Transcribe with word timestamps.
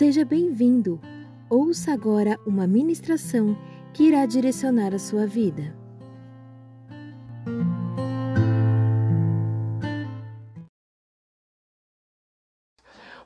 Seja 0.00 0.24
bem-vindo. 0.24 0.98
Ouça 1.50 1.92
agora 1.92 2.40
uma 2.46 2.66
ministração 2.66 3.54
que 3.92 4.04
irá 4.04 4.24
direcionar 4.24 4.94
a 4.94 4.98
sua 4.98 5.26
vida. 5.26 5.76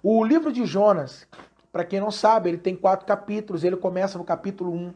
O 0.03 0.25
livro 0.25 0.53
de 0.53 0.67
Jonas, 0.67 1.29
para 1.71 1.85
quem 1.85 2.01
não 2.01 2.11
sabe, 2.11 2.49
ele 2.49 2.59
tem 2.59 2.75
quatro 2.75 3.07
capítulos. 3.07 3.63
Ele 3.63 3.77
começa 3.77 4.19
no 4.19 4.25
capítulo 4.25 4.73
1, 4.73 4.95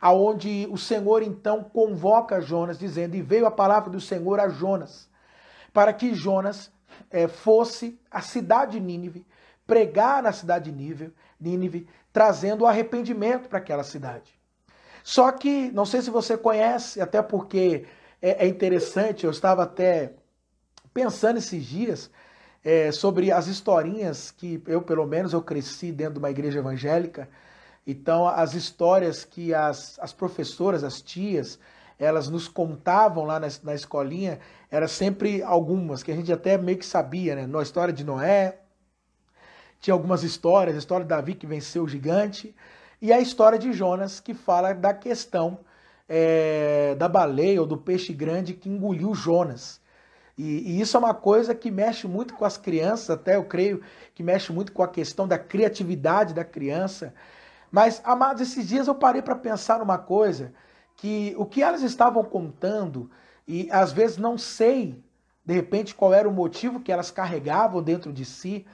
aonde 0.00 0.66
o 0.70 0.78
Senhor 0.78 1.22
então 1.22 1.62
convoca 1.62 2.40
Jonas, 2.40 2.78
dizendo: 2.78 3.14
E 3.14 3.20
veio 3.20 3.44
a 3.44 3.50
palavra 3.50 3.90
do 3.90 4.00
Senhor 4.00 4.40
a 4.40 4.48
Jonas, 4.48 5.06
para 5.70 5.92
que 5.92 6.14
Jonas 6.14 6.72
é, 7.10 7.28
fosse 7.28 8.00
à 8.10 8.22
cidade 8.22 8.72
de 8.72 8.80
Nínive, 8.80 9.26
pregar 9.70 10.20
na 10.20 10.32
cidade 10.32 10.72
de 10.72 11.14
Nínive, 11.38 11.86
trazendo 12.12 12.66
arrependimento 12.66 13.48
para 13.48 13.58
aquela 13.58 13.84
cidade. 13.84 14.32
Só 15.04 15.30
que, 15.30 15.70
não 15.70 15.86
sei 15.86 16.02
se 16.02 16.10
você 16.10 16.36
conhece, 16.36 17.00
até 17.00 17.22
porque 17.22 17.86
é, 18.20 18.44
é 18.44 18.48
interessante, 18.48 19.24
eu 19.24 19.30
estava 19.30 19.62
até 19.62 20.14
pensando 20.92 21.38
esses 21.38 21.64
dias 21.64 22.10
é, 22.64 22.90
sobre 22.90 23.30
as 23.30 23.46
historinhas 23.46 24.32
que 24.32 24.60
eu, 24.66 24.82
pelo 24.82 25.06
menos, 25.06 25.32
eu 25.32 25.40
cresci 25.40 25.92
dentro 25.92 26.14
de 26.14 26.18
uma 26.18 26.30
igreja 26.32 26.58
evangélica. 26.58 27.28
Então, 27.86 28.26
as 28.26 28.54
histórias 28.54 29.24
que 29.24 29.54
as, 29.54 29.96
as 30.00 30.12
professoras, 30.12 30.82
as 30.82 31.00
tias, 31.00 31.60
elas 31.96 32.28
nos 32.28 32.48
contavam 32.48 33.24
lá 33.24 33.38
na, 33.38 33.46
na 33.62 33.74
escolinha, 33.76 34.40
era 34.68 34.88
sempre 34.88 35.44
algumas, 35.44 36.02
que 36.02 36.10
a 36.10 36.16
gente 36.16 36.32
até 36.32 36.58
meio 36.58 36.76
que 36.76 36.86
sabia, 36.86 37.36
né? 37.36 37.46
Na 37.46 37.62
história 37.62 37.94
de 37.94 38.02
Noé, 38.02 38.58
tinha 39.80 39.94
algumas 39.94 40.22
histórias, 40.22 40.76
a 40.76 40.78
história 40.78 41.04
de 41.04 41.08
Davi 41.08 41.34
que 41.34 41.46
venceu 41.46 41.84
o 41.84 41.88
gigante, 41.88 42.54
e 43.00 43.12
a 43.12 43.20
história 43.20 43.58
de 43.58 43.72
Jonas, 43.72 44.20
que 44.20 44.34
fala 44.34 44.74
da 44.74 44.92
questão 44.92 45.58
é, 46.08 46.94
da 46.96 47.08
baleia 47.08 47.60
ou 47.60 47.66
do 47.66 47.78
peixe 47.78 48.12
grande 48.12 48.52
que 48.52 48.68
engoliu 48.68 49.14
Jonas. 49.14 49.80
E, 50.36 50.72
e, 50.72 50.80
isso 50.80 50.96
é 50.96 51.00
uma 51.00 51.14
coisa 51.14 51.54
que 51.54 51.70
mexe 51.70 52.08
muito 52.08 52.34
com 52.34 52.44
as 52.44 52.56
crianças, 52.56 53.10
até 53.10 53.36
eu 53.36 53.44
creio 53.44 53.82
que 54.14 54.22
mexe 54.22 54.52
muito 54.52 54.72
com 54.72 54.82
a 54.82 54.88
questão 54.88 55.28
da 55.28 55.38
criatividade 55.38 56.34
da 56.34 56.44
criança. 56.44 57.14
Mas, 57.70 58.00
amados, 58.04 58.42
esses 58.42 58.66
dias 58.66 58.88
eu 58.88 58.94
parei 58.94 59.22
para 59.22 59.36
pensar 59.36 59.78
numa 59.78 59.98
coisa, 59.98 60.52
que 60.96 61.34
o 61.38 61.46
que 61.46 61.62
elas 61.62 61.82
estavam 61.82 62.24
contando, 62.24 63.10
e 63.46 63.68
às 63.70 63.92
vezes 63.92 64.16
não 64.16 64.36
sei, 64.36 64.98
de 65.44 65.54
repente, 65.54 65.94
qual 65.94 66.12
era 66.12 66.28
o 66.28 66.32
motivo 66.32 66.80
que 66.80 66.92
elas 66.92 67.10
carregavam 67.10 67.82
dentro 67.82 68.12
de 68.12 68.24
si, 68.24 68.66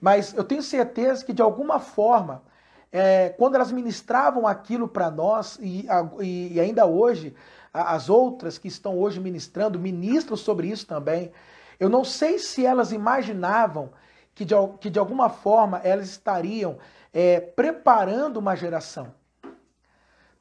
mas 0.00 0.34
eu 0.34 0.44
tenho 0.44 0.62
certeza 0.62 1.24
que, 1.24 1.32
de 1.32 1.42
alguma 1.42 1.80
forma, 1.80 2.42
é, 2.90 3.30
quando 3.30 3.54
elas 3.56 3.72
ministravam 3.72 4.46
aquilo 4.46 4.88
para 4.88 5.10
nós, 5.10 5.58
e, 5.60 5.86
e, 6.20 6.60
ainda 6.60 6.86
hoje, 6.86 7.34
as 7.72 8.08
outras 8.08 8.56
que 8.58 8.68
estão 8.68 8.98
hoje 8.98 9.20
ministrando, 9.20 9.78
ministram 9.78 10.36
sobre 10.36 10.68
isso 10.68 10.86
também, 10.86 11.32
eu 11.78 11.88
não 11.88 12.04
sei 12.04 12.38
se 12.38 12.64
elas 12.64 12.92
imaginavam 12.92 13.90
que, 14.34 14.44
de, 14.44 14.54
que 14.80 14.88
de 14.88 14.98
alguma 14.98 15.28
forma, 15.28 15.80
elas 15.82 16.08
estariam 16.08 16.78
é, 17.12 17.40
preparando 17.40 18.38
uma 18.38 18.54
geração, 18.54 19.12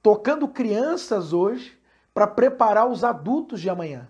tocando 0.01 0.47
crianças 0.47 1.33
hoje 1.33 1.77
para 2.13 2.27
preparar 2.27 2.87
os 2.87 3.03
adultos 3.03 3.59
de 3.59 3.69
amanhã. 3.69 4.07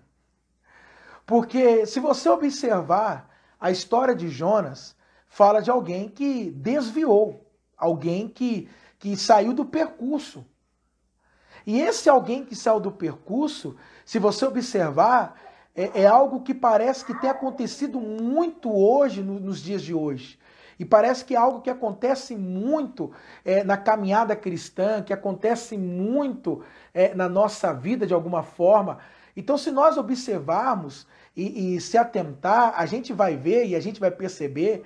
Porque 1.26 1.84
se 1.86 2.00
você 2.00 2.28
observar 2.28 3.28
a 3.60 3.70
história 3.70 4.14
de 4.14 4.28
Jonas, 4.28 4.96
fala 5.28 5.60
de 5.60 5.70
alguém 5.70 6.08
que 6.08 6.50
desviou, 6.50 7.46
alguém 7.76 8.28
que, 8.28 8.68
que 8.98 9.16
saiu 9.16 9.52
do 9.52 9.64
percurso. 9.64 10.44
E 11.66 11.80
esse 11.80 12.08
alguém 12.08 12.44
que 12.44 12.56
saiu 12.56 12.80
do 12.80 12.90
percurso, 12.90 13.76
se 14.04 14.18
você 14.18 14.46
observar, 14.46 15.38
é, 15.74 16.02
é 16.02 16.06
algo 16.06 16.40
que 16.40 16.54
parece 16.54 17.04
que 17.04 17.14
tem 17.20 17.28
acontecido 17.28 18.00
muito 18.00 18.74
hoje, 18.74 19.22
no, 19.22 19.38
nos 19.38 19.62
dias 19.62 19.82
de 19.82 19.94
hoje. 19.94 20.38
E 20.78 20.84
parece 20.84 21.24
que 21.24 21.34
é 21.34 21.38
algo 21.38 21.60
que 21.60 21.70
acontece 21.70 22.36
muito 22.36 23.12
é, 23.44 23.64
na 23.64 23.76
caminhada 23.76 24.36
cristã, 24.36 25.02
que 25.02 25.12
acontece 25.12 25.76
muito 25.76 26.62
é, 26.94 27.14
na 27.14 27.28
nossa 27.28 27.72
vida 27.72 28.06
de 28.06 28.14
alguma 28.14 28.42
forma. 28.42 28.98
Então, 29.36 29.58
se 29.58 29.70
nós 29.70 29.96
observarmos 29.96 31.06
e, 31.36 31.76
e 31.76 31.80
se 31.80 31.98
atentar, 31.98 32.74
a 32.76 32.86
gente 32.86 33.12
vai 33.12 33.36
ver 33.36 33.66
e 33.66 33.76
a 33.76 33.80
gente 33.80 34.00
vai 34.00 34.10
perceber 34.10 34.84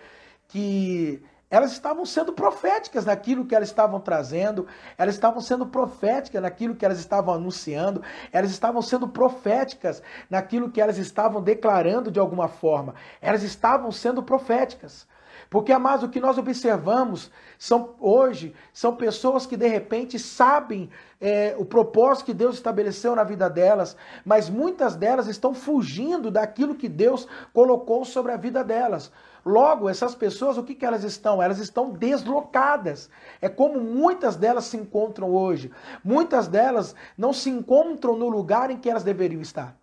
que 0.53 1.23
elas 1.51 1.73
estavam 1.73 2.05
sendo 2.05 2.35
proféticas 2.35 3.07
naquilo 3.07 3.47
que 3.47 3.55
elas 3.55 3.69
estavam 3.69 3.99
trazendo, 4.01 4.67
elas 4.99 5.15
estavam 5.15 5.41
sendo 5.41 5.67
proféticas 5.67 6.43
naquilo 6.43 6.75
que 6.75 6.85
elas 6.85 6.99
estavam 6.99 7.35
anunciando, 7.35 8.03
elas 8.31 8.51
estavam 8.51 8.83
sendo 8.83 9.09
proféticas 9.09 10.03
naquilo 10.29 10.71
que 10.71 10.81
elas 10.81 10.99
estavam 10.99 11.43
declarando 11.43 12.11
de 12.11 12.21
alguma 12.21 12.49
forma, 12.49 12.95
elas 13.21 13.43
estavam 13.43 13.91
sendo 13.91 14.23
proféticas. 14.23 15.07
Porque, 15.49 15.73
amados, 15.73 16.05
o 16.05 16.09
que 16.09 16.21
nós 16.21 16.39
observamos 16.39 17.31
são 17.59 17.95
hoje 18.01 18.55
são 18.73 18.97
pessoas 18.97 19.45
que 19.45 19.57
de 19.57 19.69
repente 19.69 20.19
sabem 20.19 20.89
é, 21.21 21.55
o 21.59 21.65
propósito 21.65 22.27
que 22.27 22.35
Deus 22.35 22.55
estabeleceu 22.55 23.15
na 23.15 23.25
vida 23.25 23.51
delas, 23.51 23.95
mas 24.25 24.49
muitas 24.49 24.97
delas 24.97 25.27
estão 25.27 25.53
fugindo 25.53 26.31
daquilo 26.31 26.75
que 26.75 26.89
Deus 26.89 27.29
colocou 27.53 28.05
sobre 28.07 28.33
a 28.33 28.37
vida 28.39 28.65
delas. 28.65 29.13
Logo, 29.45 29.89
essas 29.89 30.15
pessoas, 30.15 30.57
o 30.57 30.63
que, 30.63 30.75
que 30.75 30.87
elas 30.87 31.03
estão? 31.03 31.43
Elas 31.43 31.59
estão 31.59 31.91
deslocadas. 31.91 33.11
É 33.41 33.49
como 33.49 33.81
muitas 33.81 34.37
delas 34.37 34.65
se 34.67 34.77
encontram 34.77 35.31
hoje. 35.31 35.71
Muitas 36.05 36.47
delas 36.47 36.95
não 37.19 37.33
se 37.33 37.51
encontram 37.51 38.17
no 38.17 38.29
lugar 38.29 38.71
em 38.71 38.79
que 38.79 38.89
elas 38.89 39.03
deveriam 39.03 39.43
estar. 39.43 39.77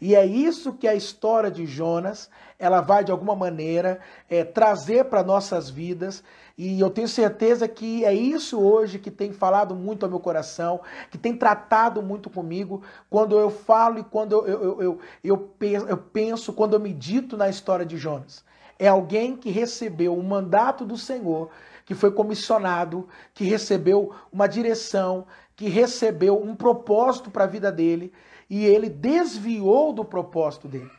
E 0.00 0.16
é 0.16 0.26
isso 0.26 0.72
que 0.72 0.88
a 0.88 0.94
história 0.94 1.50
de 1.50 1.64
Jonas, 1.64 2.28
ela 2.58 2.80
vai 2.80 3.04
de 3.04 3.12
alguma 3.12 3.36
maneira 3.36 4.00
é, 4.28 4.42
trazer 4.42 5.04
para 5.04 5.22
nossas 5.22 5.70
vidas. 5.70 6.24
E 6.56 6.80
eu 6.80 6.90
tenho 6.90 7.06
certeza 7.06 7.68
que 7.68 8.04
é 8.04 8.12
isso 8.12 8.60
hoje 8.60 8.98
que 8.98 9.10
tem 9.10 9.32
falado 9.32 9.74
muito 9.74 10.04
ao 10.04 10.10
meu 10.10 10.18
coração, 10.18 10.80
que 11.10 11.18
tem 11.18 11.36
tratado 11.36 12.02
muito 12.02 12.28
comigo, 12.28 12.82
quando 13.08 13.38
eu 13.38 13.48
falo 13.48 13.98
e 13.98 14.04
quando 14.04 14.32
eu, 14.32 14.46
eu, 14.46 14.82
eu, 14.82 15.00
eu, 15.22 15.86
eu 15.88 15.96
penso, 15.98 16.52
quando 16.52 16.74
eu 16.74 16.80
medito 16.80 17.36
na 17.36 17.48
história 17.48 17.86
de 17.86 17.96
Jonas. 17.96 18.44
É 18.82 18.88
alguém 18.88 19.36
que 19.36 19.48
recebeu 19.48 20.18
o 20.18 20.24
mandato 20.24 20.84
do 20.84 20.98
Senhor, 20.98 21.50
que 21.86 21.94
foi 21.94 22.10
comissionado, 22.10 23.08
que 23.32 23.44
recebeu 23.44 24.12
uma 24.32 24.48
direção, 24.48 25.24
que 25.54 25.68
recebeu 25.68 26.42
um 26.42 26.56
propósito 26.56 27.30
para 27.30 27.44
a 27.44 27.46
vida 27.46 27.70
dele 27.70 28.12
e 28.50 28.64
ele 28.66 28.88
desviou 28.88 29.92
do 29.92 30.04
propósito 30.04 30.66
dele. 30.66 30.90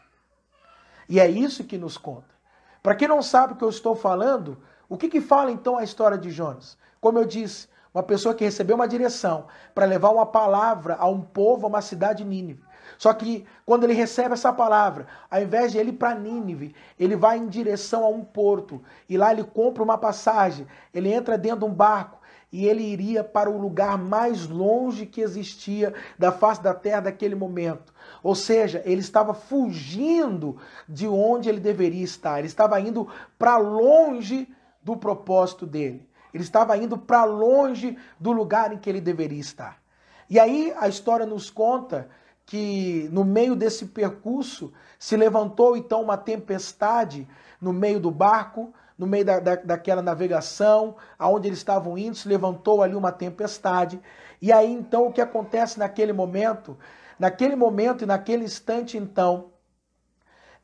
E 1.10 1.20
é 1.20 1.30
isso 1.30 1.66
que 1.66 1.78
nos 1.78 1.98
conta. 1.98 2.34
Para 2.82 2.96
quem 2.96 3.06
não 3.06 3.22
sabe 3.22 3.52
o 3.52 3.56
que 3.58 3.66
eu 3.66 3.70
estou 3.70 3.98
falando, 3.98 4.64
o 4.88 4.96
que, 4.96 5.10
que 5.10 5.20
fala 5.20 5.52
então 5.52 5.78
a 5.78 5.84
história 5.84 6.18
de 6.18 6.32
Jonas? 6.32 6.78
Como 7.02 7.20
eu 7.20 7.26
disse, 7.26 7.68
uma 7.94 8.02
pessoa 8.02 8.34
que 8.34 8.46
recebeu 8.46 8.78
uma 8.78 8.88
direção 8.88 9.48
para 9.76 9.86
levar 9.86 10.12
uma 10.12 10.26
palavra 10.26 10.96
a 10.98 11.10
um 11.10 11.20
povo, 11.20 11.66
a 11.66 11.70
uma 11.70 11.82
cidade 11.82 12.24
Nínive. 12.24 12.64
Só 12.98 13.14
que 13.14 13.46
quando 13.66 13.84
ele 13.84 13.94
recebe 13.94 14.34
essa 14.34 14.52
palavra, 14.52 15.08
ao 15.30 15.42
invés 15.42 15.72
de 15.72 15.78
ele 15.78 15.90
ir 15.90 15.94
para 15.94 16.16
Nínive, 16.16 16.76
ele 17.00 17.16
vai 17.16 17.38
em 17.38 17.48
direção 17.48 18.04
a 18.04 18.10
um 18.10 18.24
porto 18.24 18.82
e 19.10 19.18
lá 19.18 19.32
ele 19.32 19.44
compra 19.44 19.84
uma 19.84 19.98
passagem, 19.98 20.68
ele 20.94 21.12
entra 21.12 21.38
dentro 21.38 21.60
de 21.60 21.66
um 21.66 21.74
barco 21.74 22.20
e 22.54 22.68
ele 22.68 22.84
iria 22.84 23.24
para 23.24 23.50
o 23.50 23.58
lugar 23.58 23.98
mais 23.98 24.48
longe 24.48 25.08
que 25.08 25.22
existia 25.22 25.92
da 26.20 26.32
face 26.32 26.62
da 26.62 26.72
terra 26.72 27.02
daquele 27.02 27.34
momento. 27.34 27.92
Ou 28.22 28.36
seja, 28.36 28.84
ele 28.86 29.02
estava 29.02 29.34
fugindo 29.34 30.58
de 30.88 31.08
onde 31.08 31.50
ele 31.50 31.60
deveria 31.60 32.04
estar, 32.04 32.38
ele 32.38 32.48
estava 32.48 32.80
indo 32.80 33.08
para 33.40 33.58
longe 33.58 34.48
do 34.84 34.96
propósito 34.96 35.66
dele, 35.66 36.08
ele 36.32 36.44
estava 36.44 36.78
indo 36.78 36.96
para 36.96 37.24
longe 37.24 37.98
do 38.20 38.32
lugar 38.32 38.72
em 38.72 38.78
que 38.78 38.88
ele 38.88 39.02
deveria 39.02 39.40
estar. 39.40 39.82
E 40.30 40.40
aí 40.40 40.74
a 40.78 40.88
história 40.88 41.26
nos 41.26 41.50
conta 41.50 42.08
que 42.54 43.10
no 43.12 43.26
meio 43.26 43.56
desse 43.56 43.88
percurso 43.88 44.72
se 45.00 45.18
levantou 45.18 45.76
então 45.76 46.04
uma 46.04 46.16
tempestade 46.16 47.28
no 47.60 47.74
meio 47.74 48.00
do 48.00 48.12
barco, 48.12 48.72
no 48.96 49.08
meio 49.08 49.26
da, 49.26 49.40
da, 49.40 49.56
daquela 49.56 50.04
navegação, 50.04 50.96
aonde 51.18 51.48
eles 51.48 51.58
estavam 51.58 51.98
indo, 51.98 52.16
se 52.16 52.28
levantou 52.28 52.84
ali 52.84 52.94
uma 52.94 53.12
tempestade. 53.12 54.00
E 54.40 54.52
aí 54.52 54.72
então 54.72 55.08
o 55.08 55.12
que 55.12 55.20
acontece 55.20 55.80
naquele 55.80 56.14
momento? 56.14 56.78
Naquele 57.18 57.56
momento 57.56 58.04
e 58.04 58.06
naquele 58.06 58.46
instante, 58.46 59.00
então, 59.00 59.50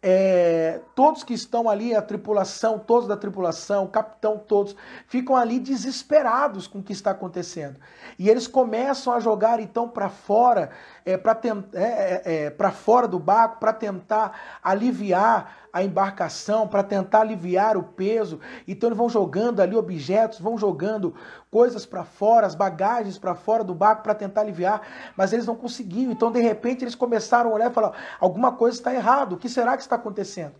é, 0.01 0.79
todos 0.95 1.23
que 1.23 1.33
estão 1.33 1.69
ali, 1.69 1.93
a 1.93 2.01
tripulação, 2.01 2.79
todos 2.79 3.07
da 3.07 3.17
tripulação, 3.17 3.85
capitão, 3.85 4.37
todos, 4.37 4.75
ficam 5.07 5.35
ali 5.35 5.59
desesperados 5.59 6.67
com 6.67 6.79
o 6.79 6.83
que 6.83 6.93
está 6.93 7.11
acontecendo. 7.11 7.77
E 8.17 8.29
eles 8.29 8.47
começam 8.47 9.11
a 9.11 9.19
jogar 9.19 9.59
então 9.59 9.89
para 9.89 10.09
fora, 10.09 10.71
é, 11.05 11.17
para 11.17 11.37
é, 11.73 12.21
é, 12.25 12.55
é 12.57 12.71
fora 12.71 13.07
do 13.07 13.19
barco, 13.19 13.59
para 13.59 13.73
tentar 13.73 14.59
aliviar 14.63 15.58
a 15.71 15.83
embarcação 15.83 16.67
para 16.67 16.83
tentar 16.83 17.21
aliviar 17.21 17.77
o 17.77 17.83
peso. 17.83 18.39
Então 18.67 18.89
eles 18.89 18.97
vão 18.97 19.09
jogando 19.09 19.61
ali 19.61 19.75
objetos, 19.75 20.39
vão 20.39 20.57
jogando 20.57 21.13
coisas 21.51 21.85
para 21.85 22.03
fora, 22.03 22.47
as 22.47 22.55
bagagens 22.55 23.17
para 23.17 23.35
fora 23.35 23.63
do 23.63 23.73
barco 23.73 24.03
para 24.03 24.15
tentar 24.15 24.41
aliviar, 24.41 24.81
mas 25.15 25.33
eles 25.33 25.45
não 25.45 25.55
conseguiam. 25.55 26.11
Então 26.11 26.31
de 26.31 26.39
repente 26.39 26.83
eles 26.83 26.95
começaram 26.95 27.51
a 27.51 27.53
olhar 27.53 27.71
e 27.71 27.73
falar: 27.73 27.93
alguma 28.19 28.51
coisa 28.51 28.77
está 28.77 28.93
errado. 28.93 29.33
O 29.33 29.37
que 29.37 29.49
será 29.49 29.75
que 29.75 29.83
está 29.83 29.95
acontecendo? 29.95 30.55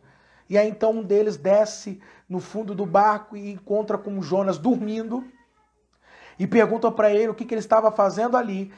E 0.49 0.57
aí 0.57 0.69
então 0.69 0.91
um 0.91 1.03
deles 1.03 1.37
desce 1.37 2.01
no 2.27 2.39
fundo 2.39 2.73
do 2.73 2.85
barco 2.85 3.35
e 3.35 3.51
encontra 3.51 3.97
com 3.97 4.21
Jonas 4.21 4.57
dormindo 4.57 5.23
e 6.39 6.47
pergunta 6.47 6.89
para 6.89 7.11
ele 7.11 7.27
o 7.27 7.35
que, 7.35 7.43
que, 7.43 7.53
ele 7.53 7.59
estava 7.59 7.91
fazendo 7.91 8.37
ali. 8.37 8.71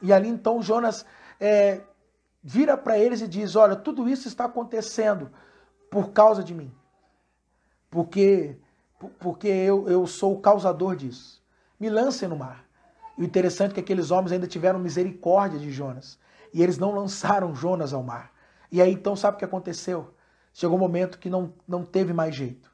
E 0.00 0.12
ali 0.12 0.28
então 0.28 0.62
Jonas 0.62 1.04
é, 1.40 1.80
vira 2.42 2.76
para 2.76 2.96
eles 2.96 3.20
e 3.20 3.28
diz: 3.28 3.56
Olha, 3.56 3.74
tudo 3.74 4.08
isso 4.08 4.28
está 4.28 4.44
acontecendo 4.44 5.30
por 5.90 6.10
causa 6.10 6.42
de 6.42 6.54
mim. 6.54 6.72
Porque, 7.90 8.56
porque 9.18 9.48
eu, 9.48 9.88
eu 9.88 10.06
sou 10.06 10.34
o 10.34 10.40
causador 10.40 10.94
disso. 10.94 11.42
Me 11.78 11.88
lancem 11.88 12.28
no 12.28 12.36
mar. 12.36 12.64
E 13.16 13.22
o 13.22 13.24
interessante 13.24 13.72
é 13.72 13.74
que 13.74 13.80
aqueles 13.80 14.10
homens 14.10 14.32
ainda 14.32 14.46
tiveram 14.46 14.78
misericórdia 14.78 15.58
de 15.58 15.70
Jonas. 15.70 16.18
E 16.52 16.62
eles 16.62 16.78
não 16.78 16.92
lançaram 16.92 17.54
Jonas 17.54 17.92
ao 17.92 18.02
mar. 18.02 18.32
E 18.70 18.82
aí 18.82 18.92
então 18.92 19.16
sabe 19.16 19.36
o 19.36 19.38
que 19.38 19.44
aconteceu? 19.44 20.14
Chegou 20.52 20.76
um 20.76 20.80
momento 20.80 21.18
que 21.18 21.30
não, 21.30 21.52
não 21.66 21.84
teve 21.84 22.12
mais 22.12 22.34
jeito. 22.34 22.70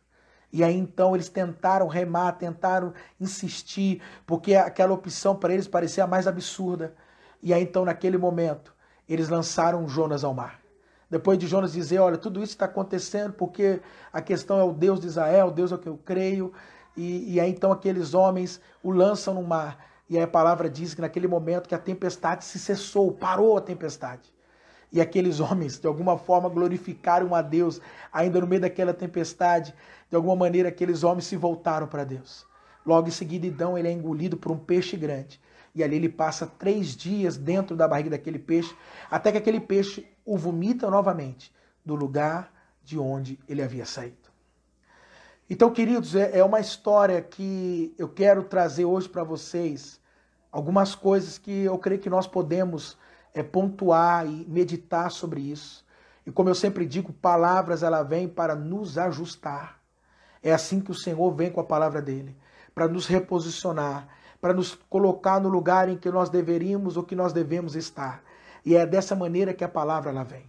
E 0.53 0.63
aí 0.63 0.77
então 0.77 1.15
eles 1.15 1.29
tentaram 1.29 1.89
remar, 1.89 2.33
tentaram 2.33 2.93
insistir, 3.21 4.01
porque 4.27 4.55
aquela 4.55 4.93
opção 4.93 5.35
para 5.35 5.53
eles 5.53 5.67
parecia 5.67 6.05
a 6.05 6.07
mais 6.07 6.27
absurda. 6.27 6.95
E 7.43 7.53
aí 7.53 7.63
então 7.63 7.85
naquele 7.85 8.17
momento 8.17 8.75
eles 9.09 9.29
lançaram 9.29 9.89
Jonas 9.89 10.25
ao 10.25 10.33
mar. 10.33 10.64
Depois 11.15 11.39
de 11.39 11.47
Jonas 11.47 11.73
dizer, 11.73 12.01
olha, 12.01 12.19
tudo 12.19 12.43
isso 12.43 12.55
está 12.55 12.65
acontecendo 12.65 13.35
porque 13.35 13.81
a 14.13 14.21
questão 14.21 14.59
é 14.59 14.65
o 14.65 14.73
Deus 14.73 14.99
de 14.99 15.07
Israel, 15.07 15.47
o 15.47 15.51
Deus 15.53 15.71
é 15.71 15.77
o 15.77 15.79
que 15.79 15.89
eu 15.89 15.97
creio. 15.97 16.53
E, 16.97 17.35
e 17.35 17.39
aí 17.39 17.49
então 17.49 17.71
aqueles 17.71 18.15
homens 18.15 18.61
o 18.83 18.91
lançam 18.91 19.33
no 19.33 19.43
mar. 19.45 19.79
E 20.11 20.17
aí 20.17 20.25
a 20.25 20.27
palavra 20.27 20.69
diz 20.69 20.93
que 20.93 21.01
naquele 21.01 21.29
momento 21.29 21.69
que 21.69 21.75
a 21.77 21.79
tempestade 21.79 22.45
se 22.45 22.59
cessou, 22.59 23.13
parou 23.13 23.57
a 23.57 23.61
tempestade. 23.61 24.35
E 24.91 25.01
aqueles 25.01 25.39
homens, 25.39 25.79
de 25.79 25.87
alguma 25.87 26.19
forma, 26.19 26.49
glorificaram 26.49 27.33
a 27.33 27.43
Deus, 27.43 27.81
ainda 28.13 28.41
no 28.41 28.47
meio 28.49 28.63
daquela 28.63 28.93
tempestade. 28.93 29.73
De 30.11 30.17
alguma 30.17 30.35
maneira, 30.35 30.69
aqueles 30.69 31.05
homens 31.05 31.27
se 31.27 31.37
voltaram 31.37 31.87
para 31.87 32.03
Deus. 32.03 32.45
Logo 32.85 33.07
em 33.07 33.13
seguida, 33.13 33.47
então, 33.47 33.79
ele 33.79 33.87
é 33.87 33.93
engolido 33.93 34.37
por 34.37 34.51
um 34.51 34.59
peixe 34.59 34.97
grande. 34.97 35.41
E 35.75 35.83
ali 35.83 35.97
ele 35.97 36.09
passa 36.09 36.47
três 36.47 36.97
dias 36.97 37.37
dentro 37.37 37.77
da 37.77 37.89
barriga 37.89 38.11
daquele 38.11 38.39
peixe, 38.39 38.75
até 39.11 39.33
que 39.33 39.39
aquele 39.39 39.61
peixe 39.61 40.07
o 40.25 40.39
vomita 40.39 40.89
novamente 40.91 41.53
do 41.85 41.95
lugar 41.95 42.53
de 42.83 42.99
onde 42.99 43.39
ele 43.49 43.63
havia 43.63 43.85
saído. 43.85 44.25
Então, 45.49 45.71
queridos, 45.71 46.15
é, 46.15 46.39
é 46.39 46.45
uma 46.45 46.61
história 46.61 47.21
que 47.21 47.95
eu 47.99 48.09
quero 48.09 48.45
trazer 48.45 48.85
hoje 48.85 49.09
para 49.09 49.23
vocês 49.23 50.01
algumas 50.51 50.95
coisas 50.95 51.37
que 51.37 51.65
eu 51.65 51.77
creio 51.79 52.01
que 52.01 52.09
nós 52.09 52.27
podemos 52.27 52.97
é, 53.35 53.43
pontuar 53.43 54.27
e 54.27 54.47
meditar 54.49 55.11
sobre 55.11 55.41
isso. 55.41 55.85
E 56.27 56.31
como 56.31 56.49
eu 56.49 56.55
sempre 56.55 56.87
digo, 56.87 57.13
palavras 57.13 57.83
ela 57.83 58.03
vem 58.03 58.27
para 58.27 58.55
nos 58.55 58.97
ajustar. 58.97 59.81
É 60.43 60.53
assim 60.53 60.81
que 60.81 60.91
o 60.91 60.95
Senhor 60.95 61.31
vem 61.35 61.51
com 61.51 61.61
a 61.61 61.65
palavra 61.65 62.01
dele, 62.01 62.37
para 62.75 62.89
nos 62.89 63.07
reposicionar, 63.07 64.09
para 64.45 64.53
nos 64.53 64.75
colocar 64.91 65.41
no 65.41 65.49
lugar 65.49 65.89
em 65.89 65.97
que 65.97 66.11
nós 66.11 66.29
deveríamos 66.29 66.99
ou 66.99 67.03
que 67.03 67.17
nós 67.17 67.33
devemos 67.33 67.75
estar. 67.75 68.23
E 68.63 68.77
é 68.77 68.85
dessa 68.85 69.17
maneira 69.17 69.55
que 69.55 69.65
a 69.65 69.69
palavra 69.71 70.11
ela 70.11 70.23
vem. 70.23 70.45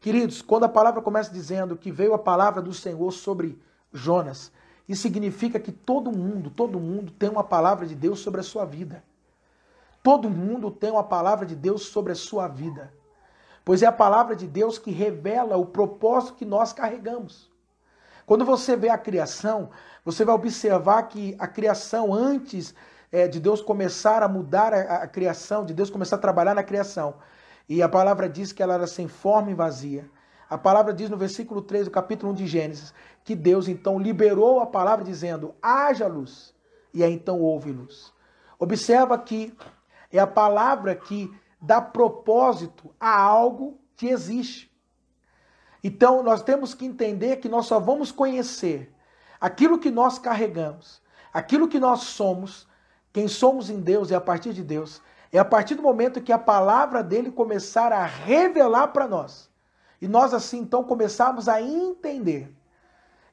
Queridos, 0.00 0.40
quando 0.40 0.64
a 0.64 0.68
palavra 0.68 1.02
começa 1.02 1.30
dizendo 1.30 1.76
que 1.76 1.92
veio 1.92 2.14
a 2.14 2.18
palavra 2.18 2.62
do 2.62 2.72
Senhor 2.72 3.12
sobre 3.12 3.60
Jonas, 3.92 4.50
isso 4.88 5.02
significa 5.02 5.60
que 5.60 5.72
todo 5.72 6.10
mundo, 6.10 6.48
todo 6.48 6.80
mundo 6.80 7.12
tem 7.12 7.28
uma 7.28 7.44
palavra 7.44 7.86
de 7.86 7.94
Deus 7.94 8.20
sobre 8.20 8.40
a 8.40 8.42
sua 8.42 8.64
vida. 8.64 9.04
Todo 10.02 10.30
mundo 10.30 10.70
tem 10.70 10.90
uma 10.90 11.04
palavra 11.04 11.44
de 11.44 11.54
Deus 11.54 11.82
sobre 11.88 12.12
a 12.12 12.16
sua 12.16 12.48
vida. 12.48 12.94
Pois 13.62 13.82
é 13.82 13.86
a 13.86 13.92
palavra 13.92 14.34
de 14.34 14.46
Deus 14.46 14.78
que 14.78 14.90
revela 14.90 15.58
o 15.58 15.66
propósito 15.66 16.36
que 16.36 16.46
nós 16.46 16.72
carregamos. 16.72 17.52
Quando 18.24 18.42
você 18.42 18.74
vê 18.74 18.88
a 18.88 18.96
criação, 18.96 19.68
você 20.02 20.24
vai 20.24 20.34
observar 20.34 21.02
que 21.02 21.36
a 21.38 21.46
criação 21.46 22.10
antes 22.10 22.74
é, 23.14 23.28
de 23.28 23.38
Deus 23.38 23.62
começar 23.62 24.24
a 24.24 24.28
mudar 24.28 24.74
a, 24.74 24.96
a, 24.96 25.06
criação, 25.06 25.64
de 25.64 25.72
Deus 25.72 25.88
começar 25.88 26.16
a 26.16 26.18
trabalhar 26.18 26.52
na 26.52 26.64
criação. 26.64 27.14
E 27.68 27.80
a 27.80 27.88
palavra 27.88 28.28
diz 28.28 28.52
que 28.52 28.60
ela 28.60 28.74
era 28.74 28.88
sem 28.88 29.06
forma 29.06 29.52
e 29.52 29.54
vazia. 29.54 30.10
A 30.50 30.58
palavra 30.58 30.92
diz 30.92 31.08
no 31.08 31.16
versículo 31.16 31.62
3 31.62 31.84
do 31.84 31.92
capítulo 31.92 32.32
1 32.32 32.34
de 32.34 32.46
Gênesis 32.48 32.92
que 33.22 33.36
Deus 33.36 33.68
então 33.68 34.00
liberou 34.00 34.58
a 34.58 34.66
palavra 34.66 35.04
dizendo: 35.04 35.54
haja 35.62 36.08
luz. 36.08 36.52
E 36.92 37.04
aí 37.04 37.12
então 37.12 37.40
houve 37.40 37.70
luz. 37.70 38.12
Observa 38.58 39.16
que 39.16 39.54
é 40.12 40.18
a 40.18 40.26
palavra 40.26 40.96
que 40.96 41.32
dá 41.60 41.80
propósito 41.80 42.92
a 42.98 43.16
algo 43.16 43.78
que 43.96 44.08
existe. 44.08 44.68
Então 45.84 46.20
nós 46.20 46.42
temos 46.42 46.74
que 46.74 46.84
entender 46.84 47.36
que 47.36 47.48
nós 47.48 47.66
só 47.66 47.78
vamos 47.78 48.10
conhecer 48.10 48.92
aquilo 49.40 49.78
que 49.78 49.90
nós 49.92 50.18
carregamos, 50.18 51.00
aquilo 51.32 51.68
que 51.68 51.78
nós 51.78 52.00
somos, 52.00 52.66
quem 53.14 53.28
somos 53.28 53.70
em 53.70 53.78
Deus 53.78 54.10
é 54.10 54.16
a 54.16 54.20
partir 54.20 54.52
de 54.52 54.64
Deus. 54.64 55.00
É 55.32 55.38
a 55.38 55.44
partir 55.44 55.76
do 55.76 55.82
momento 55.82 56.20
que 56.20 56.32
a 56.32 56.38
palavra 56.38 57.00
dele 57.00 57.30
começar 57.30 57.92
a 57.92 58.04
revelar 58.04 58.88
para 58.88 59.06
nós. 59.06 59.48
E 60.02 60.08
nós 60.08 60.34
assim 60.34 60.58
então 60.58 60.82
começarmos 60.82 61.48
a 61.48 61.62
entender. 61.62 62.52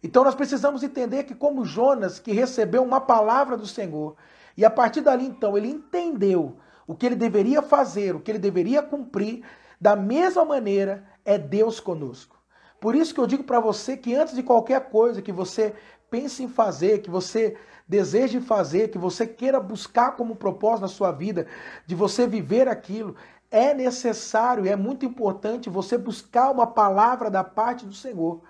Então 0.03 0.23
nós 0.23 0.35
precisamos 0.35 0.83
entender 0.83 1.23
que 1.23 1.33
como 1.33 1.65
Jonas, 1.65 2.19
que 2.19 2.31
recebeu 2.31 2.83
uma 2.83 3.01
palavra 3.01 3.57
do 3.57 3.65
Senhor, 3.65 4.15
e 4.55 4.63
a 4.63 4.69
partir 4.69 5.01
dali 5.01 5.25
então 5.25 5.57
ele 5.57 5.69
entendeu 5.69 6.57
o 6.85 6.93
que 6.93 7.07
ele 7.07 7.15
deveria 7.15 7.63
fazer, 7.63 8.15
o 8.15 8.19
que 8.19 8.29
ele 8.29 8.39
deveria 8.39 8.83
cumprir, 8.83 9.43
da 9.79 9.95
mesma 9.95 10.45
maneira 10.45 11.03
é 11.25 11.39
Deus 11.39 11.79
conosco. 11.79 12.39
Por 12.79 12.93
isso 12.93 13.15
que 13.15 13.19
eu 13.19 13.25
digo 13.25 13.43
para 13.43 13.59
você 13.59 13.97
que 13.97 14.13
antes 14.13 14.35
de 14.35 14.43
qualquer 14.43 14.91
coisa 14.91 15.23
que 15.23 15.31
você 15.31 15.73
pense 16.07 16.43
em 16.43 16.47
fazer, 16.47 16.99
que 16.99 17.09
você 17.09 17.57
deseje 17.91 18.39
fazer, 18.39 18.87
que 18.87 18.97
você 18.97 19.27
queira 19.27 19.59
buscar 19.59 20.15
como 20.15 20.33
propósito 20.33 20.83
na 20.83 20.87
sua 20.87 21.11
vida, 21.11 21.45
de 21.85 21.93
você 21.93 22.25
viver 22.25 22.69
aquilo, 22.69 23.17
é 23.51 23.73
necessário, 23.73 24.65
é 24.65 24.77
muito 24.77 25.05
importante 25.05 25.69
você 25.69 25.97
buscar 25.97 26.51
uma 26.51 26.65
palavra 26.65 27.29
da 27.29 27.43
parte 27.43 27.85
do 27.85 27.93
Senhor. 27.93 28.41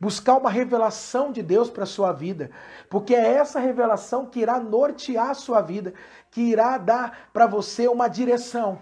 Buscar 0.00 0.38
uma 0.38 0.48
revelação 0.48 1.30
de 1.30 1.42
Deus 1.42 1.68
para 1.68 1.82
a 1.82 1.86
sua 1.86 2.12
vida, 2.12 2.50
porque 2.88 3.14
é 3.14 3.34
essa 3.34 3.60
revelação 3.60 4.24
que 4.24 4.40
irá 4.40 4.58
nortear 4.58 5.30
a 5.30 5.34
sua 5.34 5.60
vida, 5.60 5.92
que 6.30 6.40
irá 6.40 6.78
dar 6.78 7.28
para 7.30 7.46
você 7.46 7.88
uma 7.88 8.08
direção. 8.08 8.78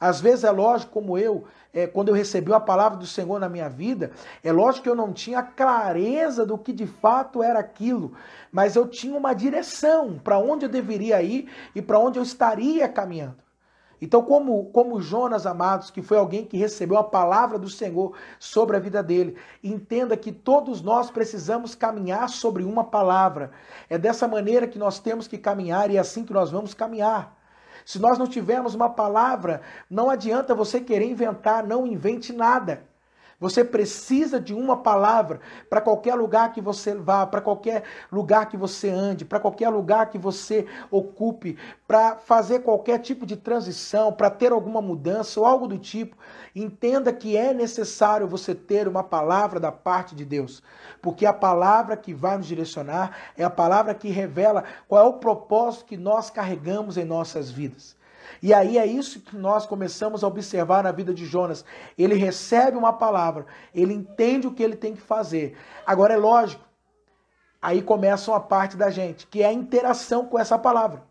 Às 0.00 0.20
vezes 0.20 0.44
é 0.44 0.50
lógico, 0.50 0.92
como 0.92 1.18
eu, 1.18 1.44
é, 1.74 1.86
quando 1.86 2.08
eu 2.08 2.14
recebi 2.14 2.52
a 2.52 2.60
palavra 2.60 2.96
do 2.96 3.06
Senhor 3.06 3.40
na 3.40 3.48
minha 3.48 3.68
vida, 3.68 4.12
é 4.44 4.52
lógico 4.52 4.84
que 4.84 4.88
eu 4.88 4.94
não 4.94 5.12
tinha 5.12 5.42
clareza 5.42 6.46
do 6.46 6.56
que 6.56 6.72
de 6.72 6.86
fato 6.86 7.42
era 7.42 7.58
aquilo, 7.58 8.12
mas 8.52 8.76
eu 8.76 8.86
tinha 8.86 9.16
uma 9.16 9.34
direção 9.34 10.18
para 10.22 10.38
onde 10.38 10.66
eu 10.66 10.68
deveria 10.68 11.20
ir 11.20 11.50
e 11.74 11.82
para 11.82 11.98
onde 11.98 12.18
eu 12.18 12.22
estaria 12.22 12.88
caminhando. 12.88 13.48
Então, 14.00 14.22
como, 14.22 14.66
como 14.66 15.00
Jonas, 15.00 15.44
amados, 15.44 15.90
que 15.90 16.00
foi 16.02 16.18
alguém 16.18 16.44
que 16.44 16.56
recebeu 16.56 16.96
a 16.96 17.04
palavra 17.04 17.58
do 17.58 17.68
Senhor 17.68 18.16
sobre 18.38 18.76
a 18.76 18.80
vida 18.80 19.02
dele, 19.02 19.36
entenda 19.62 20.16
que 20.16 20.30
todos 20.30 20.80
nós 20.80 21.10
precisamos 21.10 21.74
caminhar 21.74 22.28
sobre 22.28 22.62
uma 22.62 22.84
palavra. 22.84 23.50
É 23.90 23.98
dessa 23.98 24.28
maneira 24.28 24.68
que 24.68 24.78
nós 24.78 25.00
temos 25.00 25.26
que 25.26 25.36
caminhar 25.36 25.90
e 25.90 25.96
é 25.96 26.00
assim 26.00 26.24
que 26.24 26.32
nós 26.32 26.50
vamos 26.50 26.74
caminhar. 26.74 27.37
Se 27.88 27.98
nós 27.98 28.18
não 28.18 28.26
tivermos 28.26 28.74
uma 28.74 28.90
palavra, 28.90 29.62
não 29.88 30.10
adianta 30.10 30.54
você 30.54 30.78
querer 30.78 31.06
inventar, 31.06 31.66
não 31.66 31.86
invente 31.86 32.34
nada. 32.34 32.82
Você 33.40 33.64
precisa 33.64 34.40
de 34.40 34.52
uma 34.52 34.78
palavra 34.78 35.40
para 35.70 35.80
qualquer 35.80 36.16
lugar 36.16 36.52
que 36.52 36.60
você 36.60 36.92
vá, 36.96 37.24
para 37.24 37.40
qualquer 37.40 37.84
lugar 38.10 38.48
que 38.48 38.56
você 38.56 38.90
ande, 38.90 39.24
para 39.24 39.38
qualquer 39.38 39.68
lugar 39.68 40.10
que 40.10 40.18
você 40.18 40.66
ocupe, 40.90 41.56
para 41.86 42.16
fazer 42.16 42.64
qualquer 42.64 42.98
tipo 42.98 43.24
de 43.24 43.36
transição, 43.36 44.12
para 44.12 44.28
ter 44.28 44.50
alguma 44.50 44.82
mudança 44.82 45.38
ou 45.38 45.46
algo 45.46 45.68
do 45.68 45.78
tipo. 45.78 46.16
Entenda 46.52 47.12
que 47.12 47.36
é 47.36 47.54
necessário 47.54 48.26
você 48.26 48.56
ter 48.56 48.88
uma 48.88 49.04
palavra 49.04 49.60
da 49.60 49.70
parte 49.70 50.16
de 50.16 50.24
Deus, 50.24 50.60
porque 51.00 51.24
a 51.24 51.32
palavra 51.32 51.96
que 51.96 52.12
vai 52.12 52.36
nos 52.36 52.46
direcionar 52.46 53.16
é 53.36 53.44
a 53.44 53.50
palavra 53.50 53.94
que 53.94 54.08
revela 54.08 54.64
qual 54.88 55.06
é 55.06 55.08
o 55.08 55.20
propósito 55.20 55.84
que 55.84 55.96
nós 55.96 56.28
carregamos 56.28 56.96
em 56.96 57.04
nossas 57.04 57.48
vidas. 57.52 57.96
E 58.42 58.54
aí 58.54 58.78
é 58.78 58.86
isso 58.86 59.20
que 59.20 59.36
nós 59.36 59.66
começamos 59.66 60.22
a 60.22 60.26
observar 60.26 60.82
na 60.82 60.92
vida 60.92 61.12
de 61.14 61.26
Jonas. 61.26 61.64
Ele 61.96 62.14
recebe 62.14 62.76
uma 62.76 62.92
palavra, 62.92 63.46
ele 63.74 63.94
entende 63.94 64.46
o 64.46 64.52
que 64.52 64.62
ele 64.62 64.76
tem 64.76 64.94
que 64.94 65.00
fazer. 65.00 65.56
Agora 65.86 66.14
é 66.14 66.16
lógico, 66.16 66.64
aí 67.60 67.82
começa 67.82 68.30
uma 68.30 68.40
parte 68.40 68.76
da 68.76 68.90
gente, 68.90 69.26
que 69.26 69.42
é 69.42 69.46
a 69.46 69.52
interação 69.52 70.26
com 70.26 70.38
essa 70.38 70.58
palavra. 70.58 71.02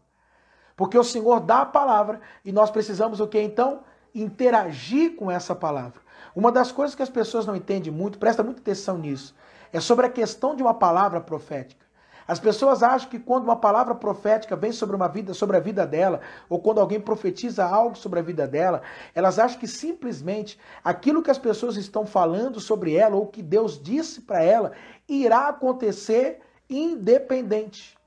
Porque 0.76 0.98
o 0.98 1.04
Senhor 1.04 1.40
dá 1.40 1.62
a 1.62 1.66
palavra 1.66 2.22
e 2.46 2.52
nós 2.52 2.70
precisamos 2.70 3.20
o 3.20 3.28
que 3.28 3.42
então? 3.42 3.84
interagir 4.14 5.16
com 5.16 5.30
essa 5.30 5.56
palavra. 5.56 6.02
Uma 6.36 6.52
das 6.52 6.72
coisas 6.72 6.96
que 6.96 7.04
as 7.04 7.10
pessoas 7.10 7.46
não 7.46 7.56
entendem 7.56 7.92
muito, 7.92 8.18
presta 8.18 8.44
muita 8.44 8.62
atenção 8.62 8.98
nisso, 8.98 9.36
é 9.72 9.80
sobre 9.80 10.06
a 10.06 10.10
questão 10.10 10.56
de 10.56 10.64
uma 10.64 10.74
palavra 10.74 11.20
profética. 11.22 11.86
As 12.28 12.40
pessoas 12.40 12.84
acham 12.84 13.10
que 13.10 13.20
quando 13.20 13.46
uma 13.46 13.56
palavra 13.56 13.96
profética 13.96 14.56
vem 14.56 14.74
sobre 14.74 14.96
uma 14.96 15.08
vida, 15.08 15.34
sobre 15.34 15.56
a 15.56 15.62
vida 15.62 15.88
dela, 15.88 16.20
ou 16.50 16.60
quando 16.60 16.82
alguém 16.82 17.00
profetiza 17.00 17.64
algo 17.64 17.96
sobre 17.96 18.20
a 18.20 18.24
vida 18.24 18.46
dela, 18.46 18.82
elas 19.16 19.40
acham 19.40 19.58
que 19.58 19.68
simplesmente 19.68 20.60
aquilo 20.84 21.24
que 21.24 21.32
as 21.32 21.38
pessoas 21.38 21.78
estão 21.78 22.06
falando 22.06 22.60
sobre 22.60 22.94
ela 22.96 23.16
ou 23.16 23.28
que 23.28 23.42
Deus 23.42 23.82
disse 23.82 24.22
para 24.22 24.44
ela 24.44 24.74
irá 25.08 25.48
acontecer 25.48 26.42
independente 26.70 27.98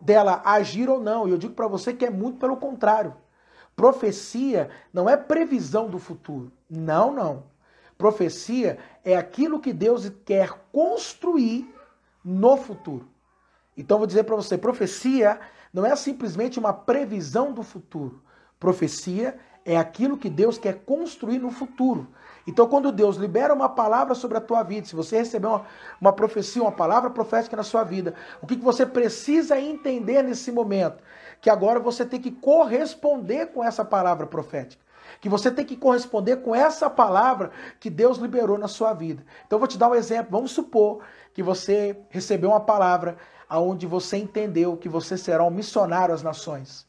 dela 0.00 0.40
agir 0.44 0.88
ou 0.88 0.98
não. 0.98 1.28
E 1.28 1.30
eu 1.30 1.38
digo 1.38 1.54
para 1.54 1.68
você 1.68 1.92
que 1.92 2.06
é 2.06 2.10
muito 2.10 2.38
pelo 2.38 2.56
contrário. 2.56 3.14
Profecia 3.76 4.70
não 4.92 5.08
é 5.08 5.16
previsão 5.16 5.88
do 5.88 5.98
futuro. 5.98 6.50
Não, 6.68 7.12
não. 7.12 7.44
Profecia 7.98 8.78
é 9.04 9.14
aquilo 9.14 9.60
que 9.60 9.72
Deus 9.72 10.10
quer 10.24 10.50
construir 10.72 11.72
no 12.24 12.56
futuro. 12.56 13.11
Então 13.76 13.98
vou 13.98 14.06
dizer 14.06 14.24
para 14.24 14.36
você, 14.36 14.58
profecia 14.58 15.40
não 15.72 15.86
é 15.86 15.96
simplesmente 15.96 16.58
uma 16.58 16.72
previsão 16.72 17.52
do 17.52 17.62
futuro. 17.62 18.22
Profecia 18.60 19.38
é 19.64 19.76
aquilo 19.76 20.16
que 20.16 20.28
Deus 20.28 20.58
quer 20.58 20.84
construir 20.84 21.38
no 21.38 21.50
futuro. 21.50 22.08
Então, 22.46 22.68
quando 22.68 22.90
Deus 22.90 23.16
libera 23.16 23.54
uma 23.54 23.68
palavra 23.68 24.14
sobre 24.14 24.36
a 24.36 24.40
tua 24.40 24.62
vida, 24.62 24.86
se 24.86 24.96
você 24.96 25.18
receber 25.18 25.46
uma, 25.46 25.64
uma 26.00 26.12
profecia, 26.12 26.60
uma 26.60 26.72
palavra 26.72 27.08
profética 27.10 27.56
na 27.56 27.62
sua 27.62 27.84
vida, 27.84 28.14
o 28.40 28.46
que, 28.46 28.56
que 28.56 28.64
você 28.64 28.84
precisa 28.84 29.58
entender 29.60 30.22
nesse 30.22 30.50
momento? 30.50 31.02
Que 31.40 31.48
agora 31.48 31.78
você 31.78 32.04
tem 32.04 32.20
que 32.20 32.32
corresponder 32.32 33.46
com 33.46 33.62
essa 33.62 33.84
palavra 33.84 34.26
profética. 34.26 34.82
Que 35.20 35.28
você 35.28 35.50
tem 35.52 35.64
que 35.64 35.76
corresponder 35.76 36.38
com 36.38 36.54
essa 36.54 36.90
palavra 36.90 37.52
que 37.78 37.88
Deus 37.88 38.18
liberou 38.18 38.58
na 38.58 38.66
sua 38.66 38.92
vida. 38.92 39.24
Então, 39.46 39.56
eu 39.56 39.60
vou 39.60 39.68
te 39.68 39.78
dar 39.78 39.88
um 39.88 39.94
exemplo. 39.94 40.32
Vamos 40.32 40.50
supor 40.50 41.00
que 41.32 41.42
você 41.42 41.96
recebeu 42.10 42.50
uma 42.50 42.60
palavra 42.60 43.16
aonde 43.52 43.86
você 43.86 44.16
entendeu 44.16 44.78
que 44.78 44.88
você 44.88 45.14
será 45.14 45.44
um 45.44 45.50
missionário 45.50 46.14
às 46.14 46.22
nações. 46.22 46.86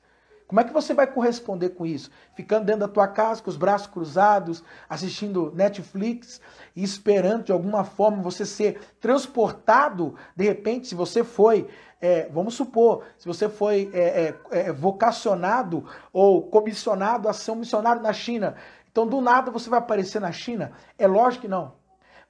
Como 0.48 0.62
é 0.62 0.64
que 0.64 0.72
você 0.72 0.94
vai 0.94 1.06
corresponder 1.06 1.72
com 1.72 1.86
isso? 1.86 2.10
Ficando 2.38 2.64
dentro 2.64 2.80
da 2.80 2.88
tua 2.88 3.06
casa 3.06 3.44
com 3.44 3.50
os 3.50 3.58
braços 3.58 3.88
cruzados, 3.88 4.64
assistindo 4.88 5.52
Netflix 5.54 6.40
e 6.74 6.82
esperando 6.82 7.44
de 7.44 7.52
alguma 7.52 7.84
forma 7.84 8.24
você 8.24 8.46
ser 8.46 8.80
transportado, 9.02 10.16
de 10.38 10.46
repente, 10.46 10.88
se 10.88 10.96
você 10.96 11.22
foi, 11.22 11.68
é, 12.00 12.30
vamos 12.30 12.54
supor, 12.54 13.04
se 13.18 13.28
você 13.28 13.50
foi 13.50 13.92
é, 13.94 14.34
é, 14.52 14.60
é 14.70 14.72
vocacionado 14.72 15.84
ou 16.14 16.44
comissionado 16.44 17.28
a 17.28 17.34
ser 17.34 17.52
um 17.52 17.56
missionário 17.56 18.02
na 18.02 18.14
China, 18.14 18.56
então 18.90 19.06
do 19.06 19.20
nada 19.20 19.52
você 19.52 19.70
vai 19.70 19.80
aparecer 19.80 20.22
na 20.22 20.32
China? 20.32 20.72
É 20.98 21.08
lógico 21.08 21.42
que 21.42 21.48
não. 21.50 21.74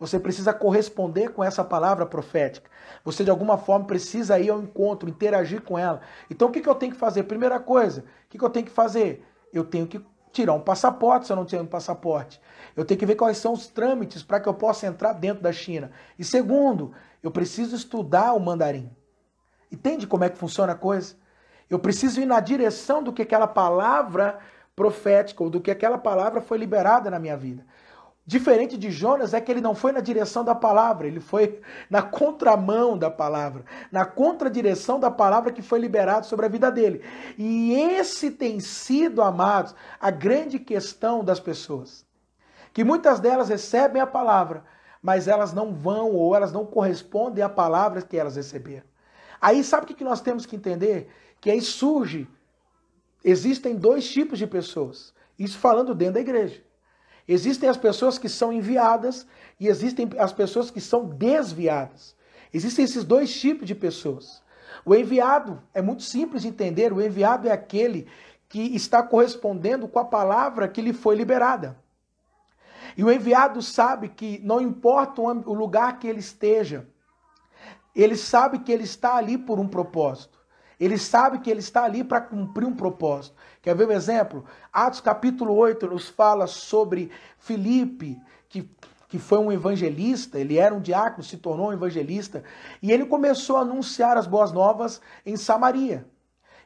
Você 0.04 0.20
precisa 0.20 0.54
corresponder 0.54 1.30
com 1.30 1.42
essa 1.42 1.64
palavra 1.64 2.06
profética. 2.06 2.70
Você, 3.06 3.24
de 3.24 3.30
alguma 3.30 3.58
forma, 3.58 3.86
precisa 3.86 4.38
ir 4.38 4.50
ao 4.50 4.62
encontro, 4.62 5.10
interagir 5.10 5.62
com 5.62 5.80
ela. 5.80 6.02
Então, 6.30 6.50
o 6.50 6.52
que, 6.52 6.68
eu 6.68 6.76
tenho 6.76 6.92
que 6.92 6.98
fazer? 6.98 7.24
Primeira 7.24 7.58
coisa, 7.58 8.02
o 8.02 8.30
que, 8.30 8.38
que 8.38 8.44
eu 8.44 8.50
tenho 8.50 8.66
que 8.66 8.72
fazer? 8.74 9.26
Eu 9.54 9.64
tenho 9.64 9.88
que 9.88 10.06
tirar 10.34 10.52
um 10.56 10.60
passaporte 10.60 11.26
se 11.28 11.32
eu 11.32 11.38
não 11.38 11.46
tenho 11.46 11.64
um 11.64 11.68
passaporte. 11.68 12.42
Eu 12.76 12.84
tenho 12.84 13.00
que 13.00 13.06
ver 13.06 13.16
quais 13.16 13.38
são 13.38 13.54
os 13.54 13.68
trâmites 13.68 14.22
para 14.22 14.42
que 14.42 14.50
eu 14.50 14.54
possa 14.54 14.86
entrar 14.86 15.14
dentro 15.14 15.42
da 15.42 15.54
China. 15.54 15.90
E 16.20 16.26
segundo, 16.26 16.92
eu 17.24 17.32
preciso 17.32 17.74
estudar 17.74 18.34
o 18.34 18.42
mandarim. 18.42 18.92
Entende 19.72 20.06
como 20.06 20.26
é 20.26 20.30
que 20.30 20.38
funciona 20.38 20.74
a 20.74 20.76
coisa? 20.76 21.16
Eu 21.70 21.80
preciso 21.80 22.20
ir 22.20 22.26
na 22.26 22.42
direção 22.42 23.02
do 23.02 23.14
que 23.14 23.22
aquela 23.22 23.48
palavra 23.48 24.38
profética 24.76 25.42
ou 25.42 25.50
do 25.50 25.62
que 25.62 25.72
aquela 25.72 25.98
palavra 25.98 26.42
foi 26.42 26.58
liberada 26.58 27.10
na 27.10 27.20
minha 27.20 27.38
vida. 27.38 27.66
Diferente 28.26 28.78
de 28.78 28.90
Jonas 28.90 29.34
é 29.34 29.42
que 29.42 29.52
ele 29.52 29.60
não 29.60 29.76
foi 29.76 29.92
na 29.92 30.00
direção 30.00 30.46
da 30.46 30.56
palavra, 30.56 31.06
ele 31.06 31.20
foi 31.20 31.60
na 31.90 32.02
contramão 32.02 32.98
da 32.98 33.12
palavra, 33.12 33.66
na 33.92 34.06
contradireção 34.06 34.98
da 34.98 35.12
palavra 35.12 35.52
que 35.52 35.62
foi 35.62 35.78
liberada 35.78 36.24
sobre 36.24 36.46
a 36.46 36.50
vida 36.50 36.72
dele. 36.72 37.04
E 37.38 37.74
esse 37.74 38.32
tem 38.32 38.62
sido, 38.62 39.22
amados, 39.22 39.76
a 40.00 40.10
grande 40.10 40.58
questão 40.58 41.22
das 41.22 41.42
pessoas. 41.42 42.06
Que 42.72 42.86
muitas 42.86 43.20
delas 43.20 43.50
recebem 43.50 44.02
a 44.02 44.08
palavra, 44.08 44.64
mas 45.02 45.28
elas 45.28 45.52
não 45.52 45.74
vão 45.74 46.14
ou 46.14 46.34
elas 46.34 46.54
não 46.54 46.66
correspondem 46.66 47.44
à 47.44 47.50
palavra 47.50 48.02
que 48.02 48.18
elas 48.18 48.38
receberam. 48.38 48.86
Aí 49.42 49.66
sabe 49.66 49.92
o 49.92 49.96
que 49.96 50.02
nós 50.02 50.22
temos 50.22 50.46
que 50.46 50.56
entender? 50.56 51.10
Que 51.42 51.52
aí 51.52 51.60
surge, 51.60 52.26
existem 53.22 53.76
dois 53.76 54.10
tipos 54.10 54.40
de 54.40 54.48
pessoas. 54.48 55.14
Isso 55.38 55.58
falando 55.58 55.94
dentro 55.94 56.14
da 56.14 56.22
igreja. 56.22 56.64
Existem 57.28 57.70
as 57.70 57.78
pessoas 57.78 58.18
que 58.18 58.28
são 58.28 58.52
enviadas 58.52 59.26
e 59.60 59.68
existem 59.68 60.10
as 60.18 60.34
pessoas 60.34 60.70
que 60.70 60.82
são 60.82 61.06
desviadas. 61.06 62.16
Existem 62.54 62.86
esses 62.86 63.04
dois 63.04 63.34
tipos 63.34 63.68
de 63.68 63.74
pessoas. 63.74 64.42
O 64.86 64.94
enviado 64.94 65.62
é 65.74 65.82
muito 65.82 66.04
simples 66.04 66.42
de 66.42 66.50
entender. 66.50 66.92
O 66.92 67.02
enviado 67.02 67.48
é 67.48 67.52
aquele 67.52 68.08
que 68.50 68.76
está 68.76 69.02
correspondendo 69.02 69.88
com 69.88 70.00
a 70.00 70.06
palavra 70.06 70.68
que 70.68 70.82
lhe 70.82 70.94
foi 70.94 71.16
liberada. 71.16 71.82
E 72.98 73.04
o 73.04 73.12
enviado 73.12 73.62
sabe 73.62 74.10
que 74.10 74.40
não 74.44 74.62
importa 74.62 75.22
o 75.22 75.54
lugar 75.54 75.98
que 75.98 76.08
ele 76.08 76.20
esteja, 76.20 76.88
ele 77.96 78.16
sabe 78.16 78.60
que 78.60 78.72
ele 78.72 78.84
está 78.84 79.16
ali 79.16 79.38
por 79.38 79.60
um 79.60 79.68
propósito. 79.68 80.43
Ele 80.84 80.98
sabe 80.98 81.40
que 81.40 81.50
ele 81.50 81.62
está 81.62 81.84
ali 81.84 82.04
para 82.04 82.20
cumprir 82.20 82.66
um 82.66 82.76
propósito. 82.76 83.36
Quer 83.62 83.76
ver 83.76 83.88
um 83.88 83.92
exemplo? 83.92 84.44
Atos 84.72 85.00
capítulo 85.00 85.56
8 85.56 85.88
nos 85.88 86.10
fala 86.10 86.46
sobre 86.46 87.10
Filipe, 87.38 88.20
que, 88.50 88.70
que 89.08 89.18
foi 89.18 89.38
um 89.38 89.52
evangelista, 89.52 90.38
ele 90.38 90.58
era 90.58 90.76
um 90.76 90.82
diácono, 90.82 91.24
se 91.24 91.38
tornou 91.38 91.70
um 91.70 91.74
evangelista, 91.74 92.44
e 92.82 92.92
ele 92.92 93.06
começou 93.06 93.56
a 93.56 93.62
anunciar 93.62 94.18
as 94.18 94.28
boas 94.28 94.52
novas 94.52 95.00
em 95.26 95.38
Samaria. 95.38 96.06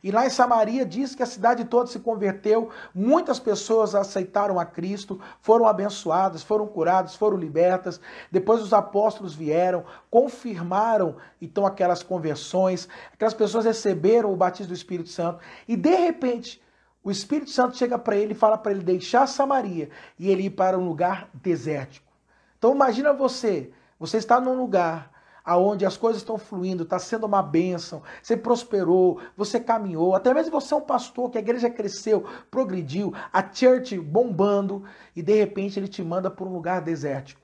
E 0.03 0.11
lá 0.11 0.25
em 0.25 0.29
Samaria 0.29 0.85
diz 0.85 1.15
que 1.15 1.23
a 1.23 1.25
cidade 1.25 1.65
toda 1.65 1.87
se 1.87 1.99
converteu, 1.99 2.69
muitas 2.93 3.39
pessoas 3.39 3.95
aceitaram 3.95 4.59
a 4.59 4.65
Cristo, 4.65 5.19
foram 5.41 5.67
abençoadas, 5.67 6.43
foram 6.43 6.67
curadas, 6.67 7.15
foram 7.15 7.37
libertas. 7.37 7.99
Depois 8.31 8.61
os 8.61 8.73
apóstolos 8.73 9.33
vieram, 9.33 9.83
confirmaram 10.09 11.15
então 11.41 11.65
aquelas 11.65 12.03
conversões, 12.03 12.87
aquelas 13.13 13.33
pessoas 13.33 13.65
receberam 13.65 14.31
o 14.31 14.37
batismo 14.37 14.67
do 14.67 14.75
Espírito 14.75 15.09
Santo 15.09 15.39
e 15.67 15.75
de 15.75 15.95
repente 15.95 16.61
o 17.03 17.11
Espírito 17.11 17.51
Santo 17.51 17.77
chega 17.77 17.97
para 17.97 18.17
ele 18.17 18.33
e 18.33 18.35
fala 18.35 18.57
para 18.57 18.71
ele 18.71 18.83
deixar 18.83 19.27
Samaria 19.27 19.89
e 20.19 20.29
ele 20.29 20.43
ir 20.43 20.49
para 20.51 20.77
um 20.77 20.85
lugar 20.85 21.29
desértico. 21.33 22.11
Então 22.57 22.75
imagina 22.75 23.13
você, 23.13 23.71
você 23.99 24.17
está 24.17 24.41
num 24.41 24.57
lugar 24.57 25.11
aonde 25.47 25.85
as 25.85 25.95
coisas 25.95 26.21
estão 26.21 26.37
fluindo, 26.37 26.83
está 26.83 26.99
sendo 26.99 27.25
uma 27.25 27.41
bênção, 27.41 28.03
você 28.21 28.35
prosperou, 28.35 29.21
você 29.37 29.61
caminhou, 29.61 30.13
até 30.13 30.33
mesmo 30.33 30.51
você 30.51 30.73
é 30.73 30.77
um 30.77 30.81
pastor, 30.81 31.29
que 31.29 31.37
a 31.37 31.41
igreja 31.41 31.69
cresceu, 31.69 32.25
progrediu, 32.51 33.13
a 33.31 33.41
church 33.41 33.97
bombando, 33.97 34.83
e 35.15 35.23
de 35.23 35.33
repente 35.33 35.79
ele 35.79 35.87
te 35.87 36.03
manda 36.03 36.29
para 36.29 36.43
um 36.43 36.51
lugar 36.51 36.81
desértico. 36.81 37.39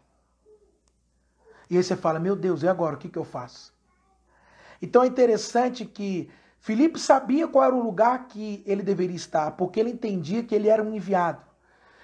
E 1.69 1.77
aí 1.77 1.83
você 1.83 1.95
fala, 1.95 2.19
meu 2.19 2.35
Deus, 2.35 2.61
e 2.61 2.67
agora, 2.67 2.97
o 2.97 2.99
que, 2.99 3.07
que 3.07 3.17
eu 3.17 3.23
faço? 3.23 3.73
Então 4.81 5.01
é 5.01 5.07
interessante 5.07 5.85
que 5.85 6.29
Filipe 6.59 6.99
sabia 6.99 7.47
qual 7.47 7.63
era 7.63 7.73
o 7.73 7.81
lugar 7.81 8.27
que 8.27 8.61
ele 8.65 8.83
deveria 8.83 9.15
estar, 9.15 9.51
porque 9.51 9.79
ele 9.79 9.91
entendia 9.91 10.43
que 10.43 10.53
ele 10.53 10.67
era 10.67 10.83
um 10.83 10.93
enviado. 10.93 11.41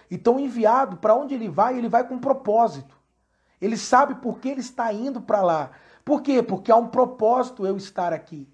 Então, 0.10 0.40
enviado, 0.40 0.96
para 0.96 1.14
onde 1.14 1.36
ele 1.36 1.50
vai, 1.50 1.78
ele 1.78 1.90
vai 1.90 2.08
com 2.08 2.18
propósito. 2.18 2.98
Ele 3.62 3.76
sabe 3.76 4.16
por 4.16 4.40
que 4.40 4.48
ele 4.48 4.62
está 4.62 4.92
indo 4.94 5.20
para 5.20 5.42
lá. 5.42 5.72
Por 6.10 6.24
quê? 6.24 6.42
Porque 6.42 6.72
há 6.72 6.76
um 6.76 6.88
propósito 6.88 7.68
eu 7.68 7.78
estar 7.78 8.12
aqui. 8.14 8.48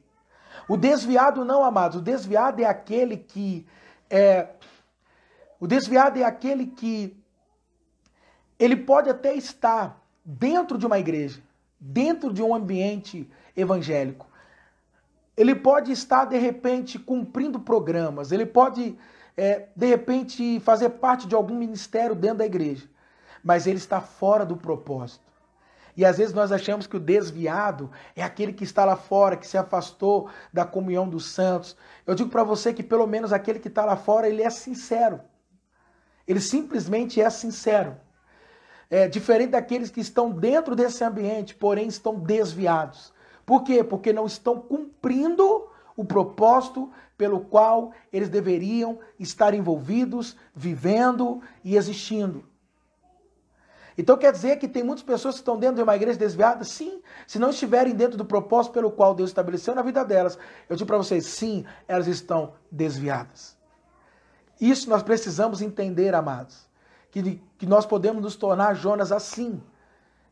O 0.67 0.75
desviado 0.75 1.45
não, 1.45 1.63
amados, 1.63 2.00
o 2.00 2.01
desviado 2.01 2.62
é 2.62 2.65
aquele 2.65 3.15
que 3.15 3.65
é 4.09 4.50
o 5.57 5.65
desviado 5.65 6.19
é 6.19 6.24
aquele 6.25 6.67
que 6.67 7.17
ele 8.59 8.75
pode 8.75 9.09
até 9.09 9.33
estar 9.33 10.05
dentro 10.25 10.77
de 10.77 10.85
uma 10.85 11.00
igreja, 11.00 11.41
dentro 11.79 12.33
de 12.33 12.43
um 12.43 12.53
ambiente 12.53 13.25
evangélico. 13.55 14.27
Ele 15.38 15.55
pode 15.55 15.93
estar, 15.93 16.25
de 16.25 16.38
repente, 16.38 17.00
cumprindo 17.00 17.57
programas, 17.57 18.33
ele 18.33 18.45
pode, 18.45 18.97
é, 19.38 19.69
de 19.74 19.85
repente, 19.85 20.59
fazer 20.59 20.89
parte 20.89 21.25
de 21.25 21.33
algum 21.33 21.55
ministério 21.55 22.15
dentro 22.15 22.39
da 22.39 22.45
igreja, 22.45 22.85
mas 23.41 23.65
ele 23.65 23.77
está 23.77 24.01
fora 24.01 24.45
do 24.45 24.57
propósito. 24.57 25.25
E 25.96 26.04
às 26.04 26.18
vezes 26.18 26.34
nós 26.34 26.52
achamos 26.52 26.88
que 26.88 26.98
o 26.98 27.00
desviado 27.00 27.90
é 28.16 28.22
aquele 28.22 28.52
que 28.52 28.64
está 28.64 28.84
lá 28.84 28.96
fora, 28.96 29.38
que 29.38 29.48
se 29.48 29.58
afastou 29.58 30.30
da 30.52 30.66
comunhão 30.66 31.08
dos 31.08 31.28
santos. 31.28 31.75
Eu 32.06 32.16
digo 32.16 32.30
para 32.30 32.44
você 32.44 32.74
que 32.74 32.84
pelo 32.84 33.08
menos 33.08 33.32
aquele 33.32 33.60
que 33.60 33.70
está 33.70 33.86
lá 33.86 33.96
fora, 33.96 34.28
ele 34.28 34.42
é 34.42 34.50
sincero. 34.50 35.22
Ele 36.28 36.42
simplesmente 36.42 37.22
é 37.22 37.30
sincero. 37.30 37.96
É 38.90 39.08
diferente 39.08 39.52
daqueles 39.52 39.90
que 39.90 40.02
estão 40.02 40.32
dentro 40.32 40.75
desse 40.75 41.04
ambiente, 41.04 41.56
porém 41.56 41.88
estão 41.88 42.20
desviados. 42.20 43.14
Por 43.46 43.64
quê? 43.64 43.84
Porque 43.84 44.12
não 44.12 44.25
estão 44.25 44.60
cumprindo 44.60 45.68
o 45.96 46.04
propósito 46.04 46.92
pelo 47.18 47.40
qual 47.40 47.94
eles 48.12 48.28
deveriam 48.28 49.00
estar 49.18 49.54
envolvidos, 49.54 50.36
vivendo 50.54 51.42
e 51.64 51.78
existindo. 51.78 52.44
Então 53.98 54.18
quer 54.18 54.32
dizer 54.32 54.58
que 54.58 54.68
tem 54.68 54.84
muitas 54.84 55.04
pessoas 55.04 55.36
que 55.36 55.42
estão 55.42 55.58
dentro 55.58 55.78
de 55.78 55.84
uma 55.84 55.96
igreja 55.96 56.20
desviada? 56.20 56.64
Sim. 56.64 57.02
Se 57.25 57.40
não 57.40 57.50
estiverem 57.50 57.94
dentro 57.94 58.18
do 58.18 58.25
propósito 58.25 58.74
pelo 58.74 58.92
qual 58.92 59.16
Deus 59.16 59.30
estabeleceu 59.30 59.74
na 59.74 59.82
vida 59.82 60.04
delas, 60.04 60.38
eu 60.70 60.75
digo 60.75 60.88
para 60.88 60.98
vocês, 60.98 61.25
sim, 61.25 61.66
elas 61.88 62.08
estão 62.08 62.54
desviadas. 62.70 63.56
Isso 64.60 64.90
nós 64.90 65.04
precisamos 65.04 65.62
entender, 65.62 66.14
amados. 66.14 66.66
Que, 67.12 67.42
que 67.58 67.66
nós 67.66 67.86
podemos 67.86 68.22
nos 68.22 68.36
tornar 68.36 68.74
Jonas 68.75 69.12
assim. 69.12 69.62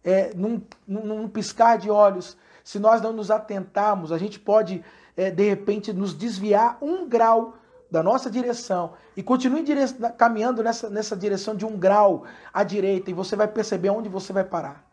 É, 0.03 0.33
num, 0.33 0.61
num, 0.85 1.29
piscar 1.29 1.77
de 1.77 1.89
olhos. 1.89 2.37
Se 2.63 2.77
nós 2.77 3.01
não 3.01 3.13
nos 3.13 3.31
atentarmos, 3.31 4.11
a 4.11 4.17
gente 4.17 4.37
pode, 4.37 4.83
é, 5.15 5.31
de 5.31 5.47
repente, 5.47 5.93
nos 5.93 6.13
desviar 6.13 6.77
um 6.81 7.07
grau 7.07 7.55
da 7.93 8.01
nossa 8.01 8.27
direção 8.27 8.93
e 9.15 9.21
continue 9.21 9.61
dire... 9.61 9.81
caminhando 10.17 10.63
nessa, 10.63 10.89
nessa 10.89 11.15
direção 11.15 11.55
de 11.55 11.63
um 11.63 11.77
grau 11.77 12.23
à 12.51 12.63
direita 12.63 13.11
e 13.11 13.13
você 13.13 13.35
vai 13.35 13.47
perceber 13.47 13.91
onde 13.91 14.09
você 14.09 14.33
vai 14.33 14.43
parar. 14.43 14.83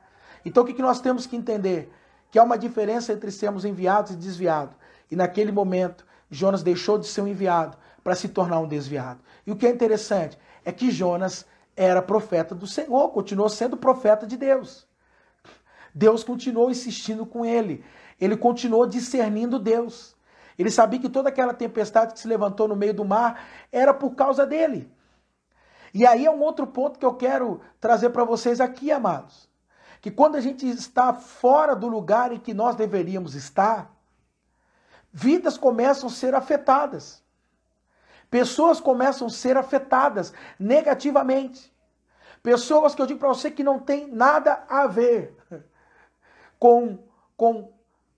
Então 0.45 0.63
o 0.63 0.67
que, 0.67 0.75
que 0.75 0.83
nós 0.83 1.01
temos 1.01 1.27
que 1.27 1.35
entender? 1.35 1.91
Que 2.31 2.39
há 2.39 2.43
uma 2.43 2.59
diferença 2.59 3.11
entre 3.11 3.31
sermos 3.31 3.65
enviados 3.65 4.13
e 4.13 4.17
desviados. 4.17 4.77
E 5.11 5.17
naquele 5.17 5.51
momento, 5.51 6.05
Jonas 6.31 6.63
deixou 6.63 6.99
de 6.99 7.07
ser 7.07 7.23
um 7.23 7.27
enviado 7.27 7.75
para 8.05 8.15
se 8.15 8.29
tornar 8.29 8.61
um 8.61 8.69
desviado. 8.69 9.21
E 9.47 9.51
o 9.51 9.57
que 9.57 9.67
é 9.67 9.71
interessante 9.71 10.39
é 10.63 10.71
que 10.71 10.91
Jonas 10.91 11.47
era 11.75 12.03
profeta 12.03 12.55
do 12.55 12.67
Senhor, 12.67 13.09
continuou 13.13 13.49
sendo 13.49 13.79
profeta 13.79 14.27
de 14.27 14.37
Deus. 14.37 14.87
Deus 15.95 16.23
continuou 16.23 16.71
insistindo 16.71 17.25
com 17.25 17.47
ele. 17.47 17.83
Ele 18.21 18.37
continuou 18.37 18.87
discernindo 18.87 19.59
Deus. 19.59 20.15
Ele 20.59 20.71
sabia 20.71 21.01
que 21.01 21.09
toda 21.09 21.29
aquela 21.29 21.55
tempestade 21.55 22.13
que 22.13 22.21
se 22.21 22.29
levantou 22.29 22.69
no 22.69 22.77
meio 22.77 22.95
do 22.95 23.05
mar 23.05 23.45
era 23.73 23.95
por 23.95 24.15
causa 24.15 24.45
dele. 24.47 24.91
E 25.93 26.07
aí 26.07 26.25
é 26.25 26.31
um 26.31 26.41
outro 26.41 26.67
ponto 26.67 26.99
que 26.99 27.05
eu 27.05 27.15
quero 27.15 27.61
trazer 27.81 28.11
para 28.11 28.25
vocês 28.25 28.61
aqui, 28.61 28.93
amados. 28.93 29.49
Que 30.01 30.11
quando 30.11 30.37
a 30.37 30.41
gente 30.41 30.69
está 30.69 31.13
fora 31.13 31.75
do 31.75 31.89
lugar 31.89 32.33
em 32.33 32.39
que 32.39 32.55
nós 32.55 32.77
deveríamos 32.77 33.35
estar, 33.35 33.95
vidas 35.13 35.59
começam 35.59 36.09
a 36.09 36.13
ser 36.13 36.35
afetadas. 36.35 37.23
Pessoas 38.31 38.81
começam 38.81 39.27
a 39.27 39.31
ser 39.31 39.57
afetadas 39.57 40.33
negativamente. 40.59 41.75
Pessoas 42.43 42.95
que 42.95 43.03
eu 43.03 43.07
digo 43.07 43.19
para 43.19 43.29
você 43.29 43.51
que 43.51 43.65
não 43.65 43.79
tem 43.79 44.07
nada 44.07 44.65
a 44.69 44.87
ver 44.87 45.37
com, 46.59 46.99
com 47.37 47.73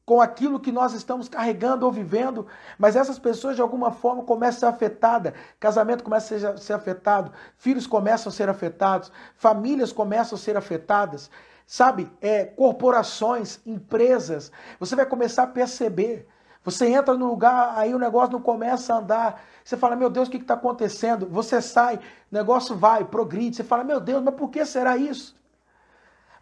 com 0.05 0.21
aquilo 0.21 0.59
que 0.59 0.73
nós 0.73 0.93
estamos 0.93 1.29
carregando 1.29 1.87
ou 1.87 1.93
vivendo, 1.93 2.47
mas 2.77 2.97
essas 2.97 3.19
pessoas 3.19 3.55
de 3.55 3.63
alguma 3.63 3.93
forma 3.93 4.25
começam 4.25 4.69
a 4.69 4.73
ser 4.73 4.77
afetadas, 4.77 5.33
casamento 5.61 6.03
começa 6.03 6.35
a 6.35 6.57
ser 6.57 6.73
afetado, 6.73 7.33
filhos 7.57 7.87
começam 7.87 8.31
a 8.31 8.33
ser 8.33 8.49
afetados, 8.49 9.13
famílias 9.37 9.93
começam 9.93 10.37
a 10.37 10.41
ser 10.41 10.57
afetadas, 10.57 11.31
sabe? 11.67 12.11
É, 12.21 12.45
corporações, 12.45 13.61
empresas, 13.65 14.51
você 14.79 14.97
vai 14.97 15.07
começar 15.07 15.45
a 15.45 15.49
perceber. 15.49 16.27
Você 16.65 16.87
entra 16.87 17.15
no 17.15 17.27
lugar, 17.27 17.73
aí 17.77 17.93
o 17.93 17.99
negócio 17.99 18.33
não 18.35 18.41
começa 18.41 18.95
a 18.95 18.99
andar. 18.99 19.43
Você 19.65 19.77
fala, 19.77 19.97
meu 19.97 20.09
Deus, 20.09 20.29
o 20.29 20.31
que 20.31 20.37
está 20.37 20.55
acontecendo? 20.55 21.27
Você 21.29 21.61
sai, 21.61 21.97
o 21.97 22.01
negócio 22.31 22.77
vai, 22.77 23.05
progride. 23.05 23.57
Você 23.57 23.65
fala, 23.65 23.83
meu 23.83 23.99
Deus, 23.99 24.23
mas 24.23 24.35
por 24.37 24.49
que 24.49 24.65
será 24.65 24.97
isso? 24.97 25.35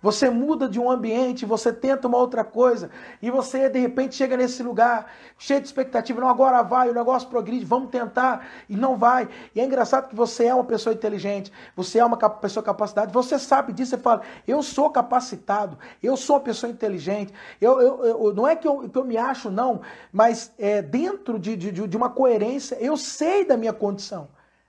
Você 0.03 0.31
muda 0.31 0.67
de 0.67 0.81
um 0.81 0.91
ambiente, 0.91 1.45
você 1.45 1.73
tenta 1.73 2.09
uma 2.09 2.17
outra 2.17 2.43
coisa, 2.43 2.91
e 3.21 3.31
você 3.31 3.69
de 3.69 3.79
repente 3.79 4.15
chega 4.15 4.37
nesse 4.37 4.63
lugar 4.63 5.13
cheio 5.39 5.61
de 5.61 5.67
expectativa. 5.67 6.21
Não, 6.21 6.29
agora 6.29 6.63
vai, 6.63 6.89
o 6.89 6.95
negócio 6.95 7.29
progride, 7.29 7.65
vamos 7.65 7.91
tentar, 7.91 8.47
e 8.69 8.77
não 8.77 8.97
vai. 8.97 9.29
E 9.55 9.61
é 9.61 9.65
engraçado 9.65 10.09
que 10.09 10.17
você 10.17 10.47
é 10.47 10.55
uma 10.55 10.65
pessoa 10.65 10.95
inteligente, 10.95 11.53
você 11.77 11.99
é 11.99 12.05
uma 12.05 12.17
pessoa 12.17 12.63
capacidade, 12.63 13.13
você 13.13 13.39
sabe 13.39 13.73
disso, 13.73 13.91
você 13.91 13.99
fala, 13.99 14.23
eu 14.49 14.63
sou 14.63 14.89
capacitado, 14.89 15.79
eu 16.03 16.17
sou 16.17 16.37
uma 16.37 16.43
pessoa 16.43 16.71
inteligente. 16.71 17.33
Eu, 17.61 17.81
eu, 17.81 18.05
eu 18.05 18.35
não 18.35 18.49
é 18.49 18.57
que 18.57 18.67
eu, 18.67 18.89
que 18.89 18.99
eu 18.99 19.05
me 19.05 19.19
acho, 19.19 19.51
não, 19.51 19.83
mas 20.11 20.53
é, 20.59 20.81
dentro 20.81 21.39
de, 21.39 21.57
de, 21.57 21.71
de 21.73 21.97
uma 21.97 22.09
coerência, 22.09 22.77
eu 22.81 22.97
sei 22.97 23.45
da 23.45 23.57
minha 23.57 23.73
condição, 23.73 24.29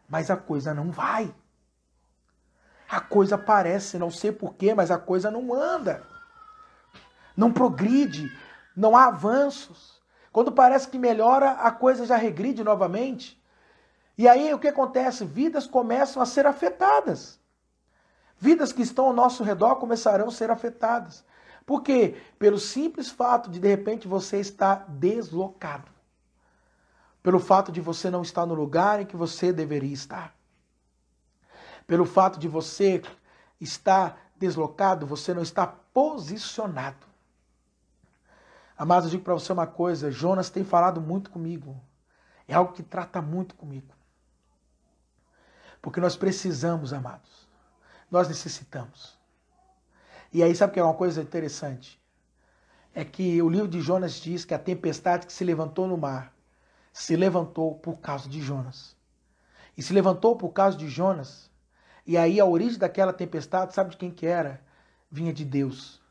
mas 0.10 0.29
a 0.29 0.36
coisa 0.36 0.73
não 0.73 0.91
vai 0.91 1.34
a 2.91 2.99
coisa 2.99 3.38
parece, 3.38 3.97
não 3.97 4.12
sei 4.12 4.34
porquê, 4.34 4.73
mas 4.73 4.91
a 4.91 4.97
coisa 4.97 5.32
não 5.32 5.54
anda. 5.54 6.04
Não 7.38 7.49
progride, 7.49 8.30
não 8.75 8.97
há 8.97 9.06
avanços. 9.06 10.01
Quando 10.30 10.51
parece 10.51 10.89
que 10.89 10.99
melhora, 10.99 11.51
a 11.51 11.71
coisa 11.71 12.06
já 12.06 12.17
regride 12.17 12.65
novamente. 12.65 13.41
E 14.17 14.27
aí 14.27 14.54
o 14.54 14.60
que 14.60 14.67
acontece? 14.67 15.23
Vidas 15.23 15.65
começam 15.65 16.21
a 16.21 16.25
ser 16.25 16.45
afetadas. 16.45 17.39
Vidas 18.38 18.73
que 18.73 18.82
estão 18.82 19.06
ao 19.06 19.13
nosso 19.13 19.41
redor 19.41 19.75
começarão 19.75 20.27
a 20.27 20.32
ser 20.32 20.51
afetadas. 20.51 21.23
Por 21.65 21.84
quê? 21.84 22.17
Pelo 22.38 22.60
simples 22.60 23.10
fato 23.10 23.49
de 23.49 23.62
de 23.62 23.69
repente 23.69 24.06
você 24.06 24.38
estar 24.38 24.86
deslocado. 24.89 25.89
Pelo 27.23 27.39
fato 27.39 27.71
de 27.71 27.80
você 27.80 28.10
não 28.10 28.21
estar 28.21 28.45
no 28.45 28.54
lugar 28.54 28.99
em 28.99 29.06
que 29.06 29.15
você 29.15 29.54
deveria 29.54 29.93
estar 29.93 30.40
pelo 31.91 32.06
fato 32.06 32.39
de 32.39 32.47
você 32.47 33.01
estar 33.60 34.32
deslocado, 34.38 35.06
você 35.06 35.34
não 35.34 35.41
está 35.41 35.67
posicionado. 35.67 37.06
Amados, 38.77 39.08
eu 39.08 39.12
digo 39.12 39.25
para 39.25 39.34
você 39.34 39.51
uma 39.51 39.67
coisa: 39.67 40.10
Jonas 40.10 40.49
tem 40.49 40.63
falado 40.63 41.01
muito 41.01 41.30
comigo. 41.30 41.77
É 42.47 42.54
algo 42.54 42.71
que 42.71 42.82
trata 42.82 43.21
muito 43.21 43.56
comigo. 43.56 43.93
Porque 45.82 45.99
nós 45.99 46.15
precisamos, 46.15 46.93
amados. 46.93 47.45
Nós 48.10 48.30
necessitamos. 48.30 49.19
E 50.32 50.41
aí, 50.41 50.56
sabe 50.56 50.71
que 50.71 50.80
é 50.80 50.84
uma 50.86 50.93
coisa 50.93 51.21
interessante? 51.21 52.01
É 52.95 53.04
que 53.04 53.41
o 53.41 53.49
livro 53.49 53.67
de 53.67 53.82
Jonas 53.82 54.13
diz 54.13 54.45
que 54.45 54.54
a 54.54 54.60
tempestade 54.60 55.27
que 55.27 55.34
se 55.34 55.43
levantou 55.43 55.89
no 55.89 55.97
mar 55.97 56.34
se 56.93 57.17
levantou 57.17 57.75
por 57.75 57.97
causa 57.97 58.30
de 58.30 58.41
Jonas. 58.41 58.95
E 59.75 59.84
se 59.84 59.91
levantou 59.91 60.38
por 60.38 60.54
causa 60.54 60.77
de 60.77 60.88
Jonas 60.88 61.50
e 62.05 62.17
aí 62.17 62.39
a 62.39 62.45
origem 62.45 62.79
daquela 62.79 63.13
tempestade, 63.13 63.73
sabe 63.73 63.91
de 63.91 63.97
quem 63.97 64.11
que 64.11 64.25
era? 64.25 64.61
Vinha 65.09 65.33
de 65.33 65.45
Deus. 65.45 66.01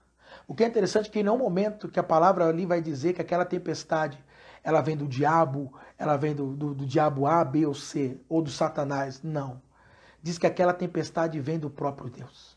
O 0.46 0.54
que 0.54 0.64
é 0.64 0.66
interessante 0.66 1.08
é 1.08 1.12
que 1.12 1.20
em 1.20 1.22
nenhum 1.22 1.38
momento 1.38 1.88
que 1.88 1.98
a 1.98 2.02
palavra 2.02 2.46
ali 2.46 2.66
vai 2.66 2.80
dizer 2.80 3.12
que 3.12 3.22
aquela 3.22 3.44
tempestade 3.44 4.22
ela 4.62 4.80
vem 4.80 4.96
do 4.96 5.06
diabo, 5.06 5.72
ela 5.98 6.16
vem 6.16 6.34
do, 6.34 6.52
do, 6.54 6.74
do 6.74 6.86
diabo 6.86 7.26
A, 7.26 7.44
B 7.44 7.66
ou 7.66 7.74
C, 7.74 8.18
ou 8.28 8.42
do 8.42 8.50
Satanás. 8.50 9.22
Não. 9.22 9.60
Diz 10.22 10.38
que 10.38 10.46
aquela 10.46 10.74
tempestade 10.74 11.40
vem 11.40 11.58
do 11.58 11.70
próprio 11.70 12.10
Deus. 12.10 12.56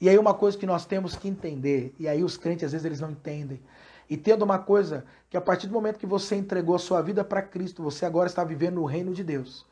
E 0.00 0.08
aí 0.08 0.18
uma 0.18 0.34
coisa 0.34 0.58
que 0.58 0.66
nós 0.66 0.84
temos 0.84 1.16
que 1.16 1.28
entender, 1.28 1.94
e 1.98 2.08
aí 2.08 2.22
os 2.22 2.36
crentes 2.36 2.64
às 2.64 2.72
vezes 2.72 2.84
eles 2.84 3.00
não 3.00 3.12
entendem, 3.12 3.62
e 4.10 4.16
tendo 4.16 4.42
uma 4.42 4.58
coisa 4.58 5.06
que 5.30 5.36
a 5.36 5.40
partir 5.40 5.68
do 5.68 5.72
momento 5.72 5.98
que 5.98 6.06
você 6.06 6.34
entregou 6.36 6.74
a 6.74 6.78
sua 6.78 7.00
vida 7.00 7.24
para 7.24 7.40
Cristo, 7.40 7.82
você 7.82 8.04
agora 8.04 8.28
está 8.28 8.44
vivendo 8.44 8.74
no 8.74 8.84
reino 8.84 9.14
de 9.14 9.24
Deus. 9.24 9.64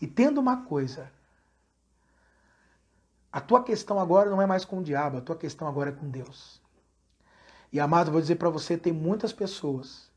E 0.00 0.06
tendo 0.06 0.40
uma 0.40 0.64
coisa, 0.64 1.10
a 3.34 3.40
tua 3.40 3.64
questão 3.64 3.98
agora 3.98 4.30
não 4.30 4.40
é 4.40 4.46
mais 4.46 4.64
com 4.64 4.78
o 4.78 4.82
diabo, 4.84 5.16
a 5.16 5.20
tua 5.20 5.34
questão 5.34 5.66
agora 5.66 5.90
é 5.90 5.92
com 5.92 6.08
Deus. 6.08 6.62
E 7.72 7.80
amado, 7.80 8.12
vou 8.12 8.20
dizer 8.20 8.36
para 8.36 8.48
você, 8.48 8.78
tem 8.78 8.92
muitas 8.92 9.32
pessoas 9.32 10.08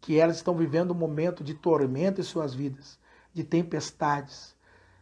que 0.00 0.18
elas 0.18 0.36
estão 0.36 0.56
vivendo 0.56 0.92
um 0.92 0.94
momento 0.94 1.44
de 1.44 1.52
tormento 1.52 2.18
em 2.18 2.24
suas 2.24 2.54
vidas, 2.54 2.98
de 3.30 3.44
tempestades. 3.44 4.56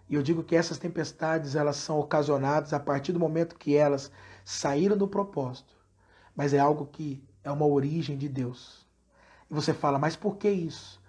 E 0.08 0.16
eu 0.16 0.20
digo 0.20 0.42
que 0.42 0.56
essas 0.56 0.78
tempestades, 0.78 1.54
elas 1.54 1.76
são 1.76 2.00
ocasionadas 2.00 2.72
a 2.72 2.80
partir 2.80 3.12
do 3.12 3.20
momento 3.20 3.54
que 3.54 3.76
elas 3.76 4.10
saíram 4.44 4.96
do 4.96 5.06
propósito. 5.06 5.76
Mas 6.34 6.52
é 6.52 6.58
algo 6.58 6.86
que 6.86 7.22
é 7.44 7.52
uma 7.52 7.66
origem 7.66 8.18
de 8.18 8.28
Deus. 8.28 8.84
E 9.48 9.54
você 9.54 9.72
fala, 9.72 9.96
mas 9.96 10.16
por 10.16 10.38
que 10.38 10.50
isso? 10.50 11.00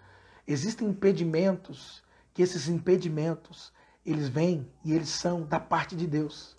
Existem 0.48 0.90
impedimentos, 0.90 2.04
que 2.36 2.44
esses 2.44 2.68
impedimentos 2.68 3.74
eles 4.06 4.30
vêm 4.30 4.68
e 4.84 4.94
eles 4.94 5.10
são 5.10 5.44
da 5.44 5.60
parte 5.60 5.96
de 5.96 6.06
Deus. 6.06 6.56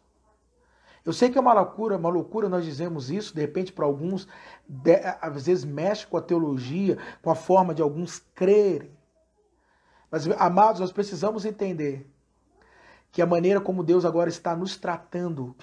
Eu 1.05 1.13
sei 1.13 1.31
que 1.31 1.39
é 1.39 1.41
uma 1.41 1.53
loucura, 1.53 1.97
uma 1.97 2.09
loucura 2.09 2.49
nós 2.49 2.65
dizemos 2.65 3.11
isso, 3.11 3.33
de 3.33 3.41
repente 3.41 3.73
para 3.73 3.85
alguns, 3.85 4.27
de, 4.69 4.97
às 5.21 5.47
vezes 5.47 5.65
mexe 5.65 6.05
com 6.05 6.17
a 6.17 6.23
teologia, 6.23 6.99
com 7.23 7.31
a 7.31 7.37
forma 7.37 7.73
de 7.73 7.81
alguns 7.81 8.19
crerem. 8.35 8.91
Mas, 10.11 10.27
amados, 10.33 10.81
nós 10.81 10.91
precisamos 10.91 11.45
entender 11.45 12.11
que 13.13 13.23
a 13.23 13.27
maneira 13.27 13.61
como 13.61 13.85
Deus 13.85 14.05
agora 14.05 14.29
está 14.29 14.57
nos 14.57 14.77
tratando, 14.77 15.55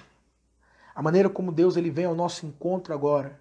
a 0.94 1.02
maneira 1.02 1.28
como 1.28 1.52
Deus 1.52 1.76
ele 1.76 1.90
vem 1.90 2.06
ao 2.06 2.14
nosso 2.14 2.46
encontro 2.46 2.94
agora, 2.94 3.38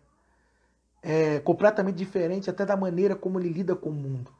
é 1.01 1.39
completamente 1.39 1.95
diferente 1.95 2.49
até 2.49 2.65
da 2.65 2.75
maneira 2.75 3.15
como 3.15 3.39
ele 3.39 3.49
lida 3.49 3.75
com 3.75 3.89
o 3.89 3.93
mundo, 3.93 4.31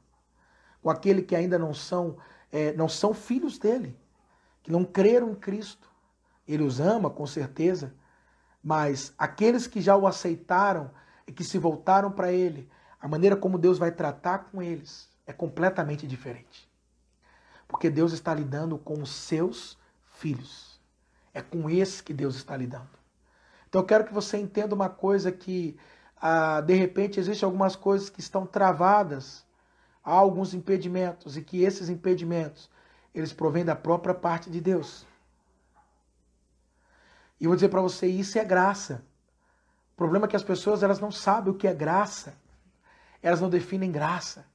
com 0.82 0.89
aquele 0.89 1.22
que 1.22 1.36
ainda 1.36 1.58
não 1.58 1.74
são 1.74 2.18
é, 2.54 2.72
não 2.74 2.88
são 2.88 3.16
filhos 3.16 3.58
dele, 3.58 3.98
que 4.62 4.72
não 4.72 4.86
creram 4.86 5.32
em 5.32 5.36
Cristo. 5.36 5.89
Ele 6.48 6.62
os 6.62 6.80
ama, 6.80 7.10
com 7.10 7.26
certeza, 7.26 7.92
mas 8.63 9.12
aqueles 9.18 9.66
que 9.66 9.82
já 9.82 9.98
o 9.98 10.06
aceitaram 10.06 10.92
e 11.26 11.32
que 11.32 11.44
se 11.44 11.58
voltaram 11.58 12.12
para 12.12 12.32
ele, 12.32 12.70
a 13.02 13.08
maneira 13.08 13.36
como 13.36 13.58
Deus 13.58 13.80
vai 13.80 13.92
tratar 13.92 14.52
com 14.52 14.62
eles 14.62 15.10
é 15.26 15.34
completamente 15.34 16.06
diferente. 16.06 16.70
Porque 17.68 17.89
Deus 17.89 18.13
está 18.13 18.34
lidando 18.36 18.78
com 18.78 19.02
os 19.02 19.10
seus 19.10 19.78
filhos. 20.06 20.80
É 21.34 21.42
com 21.42 21.68
esses 21.70 22.02
que 22.02 22.13
Deus 22.13 22.36
está 22.36 22.56
lidando. 22.56 22.89
Então 23.68 23.82
eu 23.82 23.86
quero 23.86 24.06
que 24.06 24.13
você 24.13 24.38
entenda 24.38 24.76
uma 24.76 24.89
coisa 24.89 25.32
que 25.32 25.76
ah, 26.22 26.62
de 26.62 26.76
repente 26.76 27.20
existem 27.20 27.46
algumas 27.46 27.76
coisas 27.76 28.10
que 28.10 28.20
estão 28.20 28.46
travadas, 28.46 29.44
há 30.04 30.12
alguns 30.12 30.54
impedimentos 30.54 31.38
e 31.38 31.42
que 31.42 31.63
esses 31.63 31.89
impedimentos 31.89 32.70
eles 33.13 33.32
provêm 33.32 33.63
da 33.63 33.76
própria 33.76 34.13
parte 34.13 34.50
de 34.50 34.60
Deus. 34.60 35.06
E 37.39 37.46
eu 37.46 37.50
vou 37.50 37.56
dizer 37.56 37.70
para 37.70 37.82
você, 37.82 38.08
isso 38.08 38.38
é 38.39 38.44
graça. 38.44 39.04
O 39.94 39.96
problema 39.96 40.26
é 40.26 40.30
que 40.30 40.36
as 40.36 40.44
pessoas 40.44 40.82
elas 40.82 41.00
não 41.00 41.12
sabem 41.12 41.54
o 41.54 41.58
que 41.58 41.68
é 41.68 41.74
graça. 41.74 42.34
Elas 43.22 43.39
não 43.39 43.50
definem 43.50 43.92
graça. 43.92 44.46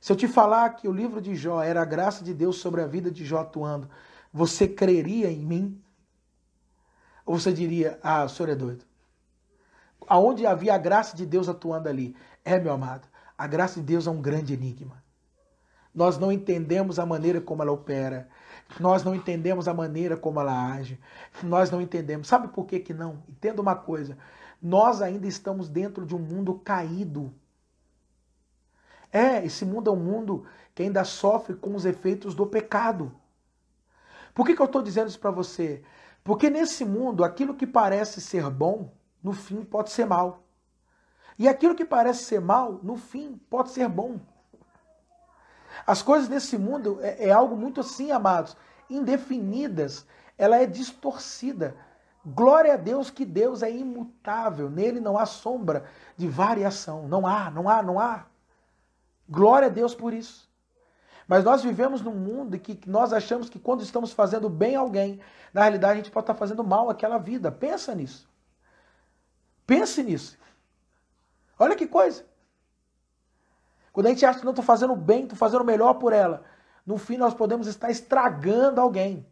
Se 0.00 0.12
eu 0.12 0.16
te 0.16 0.28
falar 0.28 0.70
que 0.70 0.88
o 0.88 0.92
livro 0.92 1.20
de 1.20 1.34
Jó 1.34 1.62
era 1.62 1.80
a 1.80 1.84
graça 1.86 2.22
de 2.22 2.34
Deus 2.34 2.56
sobre 2.56 2.82
a 2.82 2.86
vida 2.86 3.10
de 3.10 3.24
Jó 3.24 3.38
atuando, 3.38 3.88
você 4.32 4.66
creria 4.68 5.30
em 5.30 5.46
mim? 5.46 5.82
Ou 7.24 7.38
você 7.38 7.52
diria, 7.52 7.98
ah, 8.02 8.24
o 8.24 8.28
senhor 8.28 8.50
é 8.50 8.54
doido? 8.54 8.84
Aonde 10.06 10.44
havia 10.44 10.74
a 10.74 10.78
graça 10.78 11.16
de 11.16 11.24
Deus 11.24 11.48
atuando 11.48 11.88
ali? 11.88 12.14
É, 12.44 12.58
meu 12.58 12.72
amado, 12.72 13.08
a 13.36 13.46
graça 13.46 13.80
de 13.80 13.86
Deus 13.86 14.06
é 14.06 14.10
um 14.10 14.20
grande 14.20 14.54
enigma. 14.54 15.02
Nós 15.94 16.18
não 16.18 16.32
entendemos 16.32 16.98
a 16.98 17.06
maneira 17.06 17.40
como 17.40 17.62
ela 17.62 17.72
opera. 17.72 18.28
Nós 18.80 19.04
não 19.04 19.14
entendemos 19.14 19.68
a 19.68 19.74
maneira 19.74 20.16
como 20.16 20.40
ela 20.40 20.72
age. 20.72 20.98
Nós 21.42 21.70
não 21.70 21.80
entendemos. 21.80 22.26
Sabe 22.26 22.48
por 22.48 22.66
que, 22.66 22.80
que 22.80 22.92
não? 22.92 23.22
Entenda 23.28 23.62
uma 23.62 23.76
coisa. 23.76 24.18
Nós 24.60 25.00
ainda 25.00 25.26
estamos 25.26 25.68
dentro 25.68 26.04
de 26.04 26.14
um 26.14 26.18
mundo 26.18 26.54
caído. 26.54 27.32
É, 29.12 29.44
esse 29.44 29.64
mundo 29.64 29.90
é 29.90 29.92
um 29.92 29.96
mundo 29.96 30.44
que 30.74 30.82
ainda 30.82 31.04
sofre 31.04 31.54
com 31.54 31.74
os 31.76 31.84
efeitos 31.84 32.34
do 32.34 32.46
pecado. 32.46 33.14
Por 34.34 34.44
que, 34.44 34.56
que 34.56 34.60
eu 34.60 34.66
estou 34.66 34.82
dizendo 34.82 35.08
isso 35.08 35.20
para 35.20 35.30
você? 35.30 35.84
Porque 36.24 36.50
nesse 36.50 36.84
mundo, 36.84 37.22
aquilo 37.22 37.54
que 37.54 37.66
parece 37.66 38.20
ser 38.20 38.50
bom, 38.50 38.92
no 39.22 39.32
fim 39.32 39.62
pode 39.62 39.90
ser 39.90 40.06
mal. 40.06 40.43
E 41.38 41.48
aquilo 41.48 41.74
que 41.74 41.84
parece 41.84 42.24
ser 42.24 42.40
mal, 42.40 42.80
no 42.82 42.96
fim 42.96 43.40
pode 43.50 43.70
ser 43.70 43.88
bom. 43.88 44.20
As 45.86 46.02
coisas 46.02 46.28
nesse 46.28 46.56
mundo 46.56 46.98
é, 47.00 47.28
é 47.28 47.32
algo 47.32 47.56
muito 47.56 47.80
assim, 47.80 48.10
amados, 48.12 48.56
indefinidas. 48.88 50.06
Ela 50.38 50.58
é 50.58 50.66
distorcida. 50.66 51.76
Glória 52.24 52.74
a 52.74 52.76
Deus 52.76 53.10
que 53.10 53.24
Deus 53.24 53.62
é 53.62 53.70
imutável, 53.70 54.70
nele 54.70 54.98
não 54.98 55.18
há 55.18 55.26
sombra 55.26 55.84
de 56.16 56.26
variação. 56.26 57.06
Não 57.06 57.26
há, 57.26 57.50
não 57.50 57.68
há, 57.68 57.82
não 57.82 58.00
há. 58.00 58.26
Glória 59.28 59.68
a 59.68 59.70
Deus 59.70 59.94
por 59.94 60.14
isso. 60.14 60.48
Mas 61.26 61.42
nós 61.42 61.62
vivemos 61.62 62.02
num 62.02 62.14
mundo 62.14 62.58
que 62.58 62.78
nós 62.88 63.12
achamos 63.12 63.48
que 63.48 63.58
quando 63.58 63.82
estamos 63.82 64.12
fazendo 64.12 64.48
bem 64.48 64.76
a 64.76 64.80
alguém, 64.80 65.20
na 65.52 65.62
realidade 65.62 65.92
a 65.92 65.96
gente 65.96 66.10
pode 66.10 66.24
estar 66.24 66.34
fazendo 66.34 66.62
mal 66.62 66.90
àquela 66.90 67.18
vida. 67.18 67.50
Pensa 67.50 67.94
nisso. 67.94 68.28
Pense 69.66 70.02
nisso. 70.02 70.38
Olha 71.58 71.76
que 71.76 71.86
coisa. 71.86 72.24
Quando 73.92 74.06
a 74.06 74.10
gente 74.10 74.26
acha 74.26 74.38
que 74.40 74.44
não 74.44 74.52
estou 74.52 74.64
fazendo 74.64 74.96
bem, 74.96 75.22
estou 75.22 75.38
fazendo 75.38 75.64
melhor 75.64 75.94
por 75.94 76.12
ela, 76.12 76.44
no 76.84 76.98
fim 76.98 77.16
nós 77.16 77.32
podemos 77.32 77.66
estar 77.66 77.90
estragando 77.90 78.80
alguém. 78.80 79.26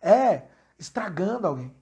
É, 0.00 0.42
estragando 0.78 1.46
alguém. 1.46 1.74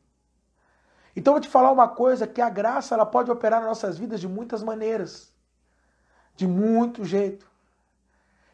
Então 1.14 1.32
eu 1.32 1.36
vou 1.36 1.40
te 1.40 1.48
falar 1.48 1.72
uma 1.72 1.88
coisa, 1.88 2.26
que 2.26 2.42
a 2.42 2.50
graça 2.50 2.94
ela 2.94 3.06
pode 3.06 3.30
operar 3.30 3.60
nas 3.60 3.68
nossas 3.68 3.96
vidas 3.96 4.20
de 4.20 4.28
muitas 4.28 4.62
maneiras 4.62 5.34
de 6.36 6.46
muito 6.46 7.04
jeito. 7.04 7.50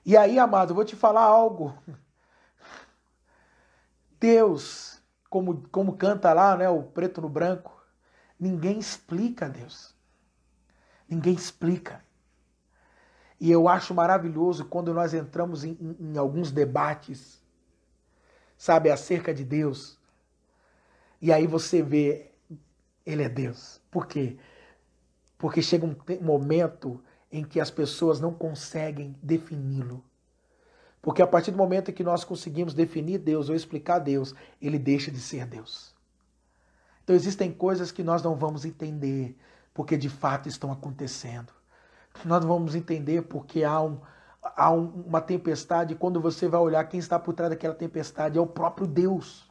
E 0.06 0.16
aí, 0.16 0.38
amado, 0.38 0.70
eu 0.70 0.74
vou 0.76 0.84
te 0.84 0.96
falar 0.96 1.22
algo. 1.22 1.76
Deus, 4.18 5.02
como, 5.28 5.68
como 5.68 5.96
canta 5.96 6.32
lá, 6.32 6.56
né, 6.56 6.68
o 6.68 6.82
preto 6.84 7.20
no 7.20 7.28
branco, 7.28 7.84
ninguém 8.38 8.78
explica 8.78 9.48
Deus. 9.48 9.92
Ninguém 11.12 11.35
explica. 11.35 12.03
E 13.38 13.51
eu 13.51 13.68
acho 13.68 13.92
maravilhoso 13.92 14.64
quando 14.64 14.94
nós 14.94 15.12
entramos 15.12 15.62
em, 15.62 15.77
em, 15.79 16.12
em 16.12 16.16
alguns 16.16 16.51
debates, 16.51 17.42
sabe, 18.57 18.90
acerca 18.90 19.35
de 19.35 19.44
Deus. 19.44 19.98
E 21.20 21.31
aí 21.31 21.46
você 21.46 21.83
vê, 21.83 22.31
ele 23.05 23.22
é 23.22 23.29
Deus. 23.29 23.79
Por 23.90 24.07
quê? 24.07 24.38
Porque 25.37 25.61
chega 25.61 25.85
um 25.85 25.94
momento 26.22 26.98
em 27.31 27.44
que 27.44 27.61
as 27.61 27.70
pessoas 27.70 28.18
não 28.18 28.33
conseguem 28.33 29.14
defini-lo. 29.22 30.03
Porque 31.03 31.20
a 31.20 31.27
partir 31.27 31.51
do 31.51 31.59
momento 31.59 31.90
em 31.90 31.94
que 31.94 32.05
nós 32.05 32.25
conseguimos 32.25 32.72
definir 32.72 33.18
Deus 33.18 33.51
ou 33.51 33.55
explicar 33.55 33.98
Deus, 33.98 34.35
ele 34.62 34.79
deixa 34.79 35.11
de 35.11 35.20
ser 35.20 35.44
Deus. 35.46 35.94
Então 37.05 37.14
existem 37.14 37.53
coisas 37.53 37.92
que 37.92 38.03
nós 38.03 38.22
não 38.22 38.35
vamos 38.35 38.64
entender 38.64 39.37
porque 39.74 39.96
de 39.96 40.08
fato 40.08 40.48
estão 40.48 40.70
acontecendo. 40.70 41.52
Nós 42.24 42.44
vamos 42.44 42.74
entender 42.74 43.22
porque 43.22 43.64
há, 43.64 43.80
um, 43.80 44.00
há 44.42 44.70
um, 44.70 45.04
uma 45.06 45.20
tempestade 45.20 45.94
quando 45.94 46.20
você 46.20 46.48
vai 46.48 46.61
olhar 46.61 46.85
quem 46.85 47.00
está 47.00 47.18
por 47.18 47.35
trás 47.35 47.50
daquela 47.50 47.74
tempestade 47.74 48.38
é 48.38 48.40
o 48.40 48.46
próprio 48.46 48.87
Deus. 48.87 49.50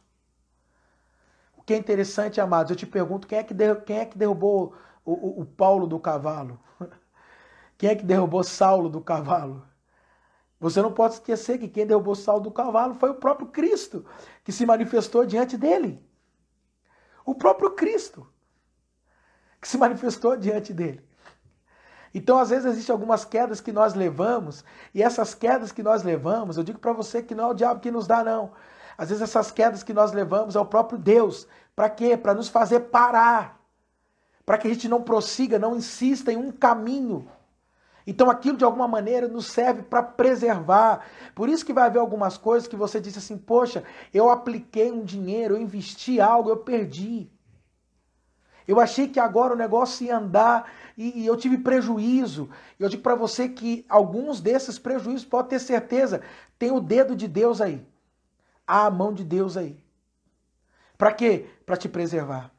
O 1.56 1.62
que 1.62 1.74
é 1.74 1.76
interessante, 1.76 2.40
amados, 2.40 2.70
eu 2.70 2.76
te 2.76 2.86
pergunto, 2.86 3.26
quem 3.26 3.38
é 3.38 3.42
que, 3.42 3.54
quem 3.84 3.98
é 3.98 4.04
que 4.04 4.18
derrubou 4.18 4.74
o, 5.04 5.12
o, 5.12 5.40
o 5.42 5.46
Paulo 5.46 5.86
do 5.86 5.98
cavalo? 5.98 6.58
Quem 7.82 7.90
é 7.90 7.96
que 7.96 8.04
derrubou 8.04 8.44
Saulo 8.44 8.88
do 8.88 9.00
cavalo? 9.00 9.66
Você 10.60 10.80
não 10.80 10.92
pode 10.92 11.14
esquecer 11.14 11.58
que 11.58 11.66
quem 11.66 11.84
derrubou 11.84 12.14
Saulo 12.14 12.44
do 12.44 12.50
cavalo 12.52 12.94
foi 12.94 13.10
o 13.10 13.16
próprio 13.16 13.48
Cristo, 13.48 14.04
que 14.44 14.52
se 14.52 14.64
manifestou 14.64 15.26
diante 15.26 15.56
dele. 15.56 16.00
O 17.24 17.34
próprio 17.34 17.72
Cristo, 17.72 18.24
que 19.62 19.68
se 19.68 19.78
manifestou 19.78 20.36
diante 20.36 20.74
dele. 20.74 21.00
Então, 22.12 22.38
às 22.38 22.50
vezes, 22.50 22.66
existem 22.66 22.92
algumas 22.92 23.24
quedas 23.24 23.60
que 23.60 23.72
nós 23.72 23.94
levamos, 23.94 24.62
e 24.92 25.02
essas 25.02 25.34
quedas 25.34 25.72
que 25.72 25.82
nós 25.82 26.02
levamos, 26.02 26.58
eu 26.58 26.64
digo 26.64 26.78
para 26.78 26.92
você 26.92 27.22
que 27.22 27.34
não 27.34 27.44
é 27.44 27.46
o 27.52 27.54
diabo 27.54 27.80
que 27.80 27.90
nos 27.90 28.06
dá, 28.06 28.22
não. 28.22 28.52
Às 28.98 29.08
vezes, 29.08 29.22
essas 29.22 29.50
quedas 29.50 29.82
que 29.82 29.94
nós 29.94 30.12
levamos 30.12 30.54
é 30.54 30.60
o 30.60 30.66
próprio 30.66 30.98
Deus. 30.98 31.46
Para 31.74 31.88
quê? 31.88 32.16
Para 32.16 32.34
nos 32.34 32.48
fazer 32.48 32.80
parar. 32.80 33.58
Para 34.44 34.58
que 34.58 34.66
a 34.66 34.74
gente 34.74 34.88
não 34.88 35.00
prossiga, 35.00 35.58
não 35.58 35.76
insista 35.76 36.30
em 36.30 36.36
um 36.36 36.50
caminho 36.52 37.26
então 38.06 38.30
aquilo 38.30 38.56
de 38.56 38.64
alguma 38.64 38.88
maneira 38.88 39.28
nos 39.28 39.46
serve 39.46 39.82
para 39.82 40.02
preservar. 40.02 41.06
Por 41.34 41.48
isso 41.48 41.64
que 41.64 41.72
vai 41.72 41.84
haver 41.84 41.98
algumas 41.98 42.36
coisas 42.36 42.68
que 42.68 42.76
você 42.76 43.00
disse 43.00 43.18
assim: 43.18 43.38
"Poxa, 43.38 43.84
eu 44.12 44.30
apliquei 44.30 44.90
um 44.90 45.04
dinheiro, 45.04 45.54
eu 45.54 45.60
investi 45.60 46.20
algo, 46.20 46.50
eu 46.50 46.56
perdi. 46.58 47.30
Eu 48.66 48.80
achei 48.80 49.08
que 49.08 49.18
agora 49.20 49.54
o 49.54 49.56
negócio 49.56 50.06
ia 50.06 50.16
andar 50.16 50.70
e, 50.96 51.22
e 51.22 51.26
eu 51.26 51.36
tive 51.36 51.58
prejuízo. 51.58 52.48
Eu 52.78 52.88
digo 52.88 53.02
para 53.02 53.14
você 53.14 53.48
que 53.48 53.84
alguns 53.88 54.40
desses 54.40 54.78
prejuízos, 54.78 55.24
pode 55.26 55.48
ter 55.48 55.58
certeza, 55.58 56.22
tem 56.58 56.70
o 56.70 56.80
dedo 56.80 57.16
de 57.16 57.26
Deus 57.26 57.60
aí. 57.60 57.86
Há 58.66 58.86
a 58.86 58.90
mão 58.90 59.12
de 59.12 59.24
Deus 59.24 59.56
aí. 59.56 59.82
Para 60.96 61.12
quê? 61.12 61.48
Para 61.66 61.76
te 61.76 61.88
preservar. 61.88 62.50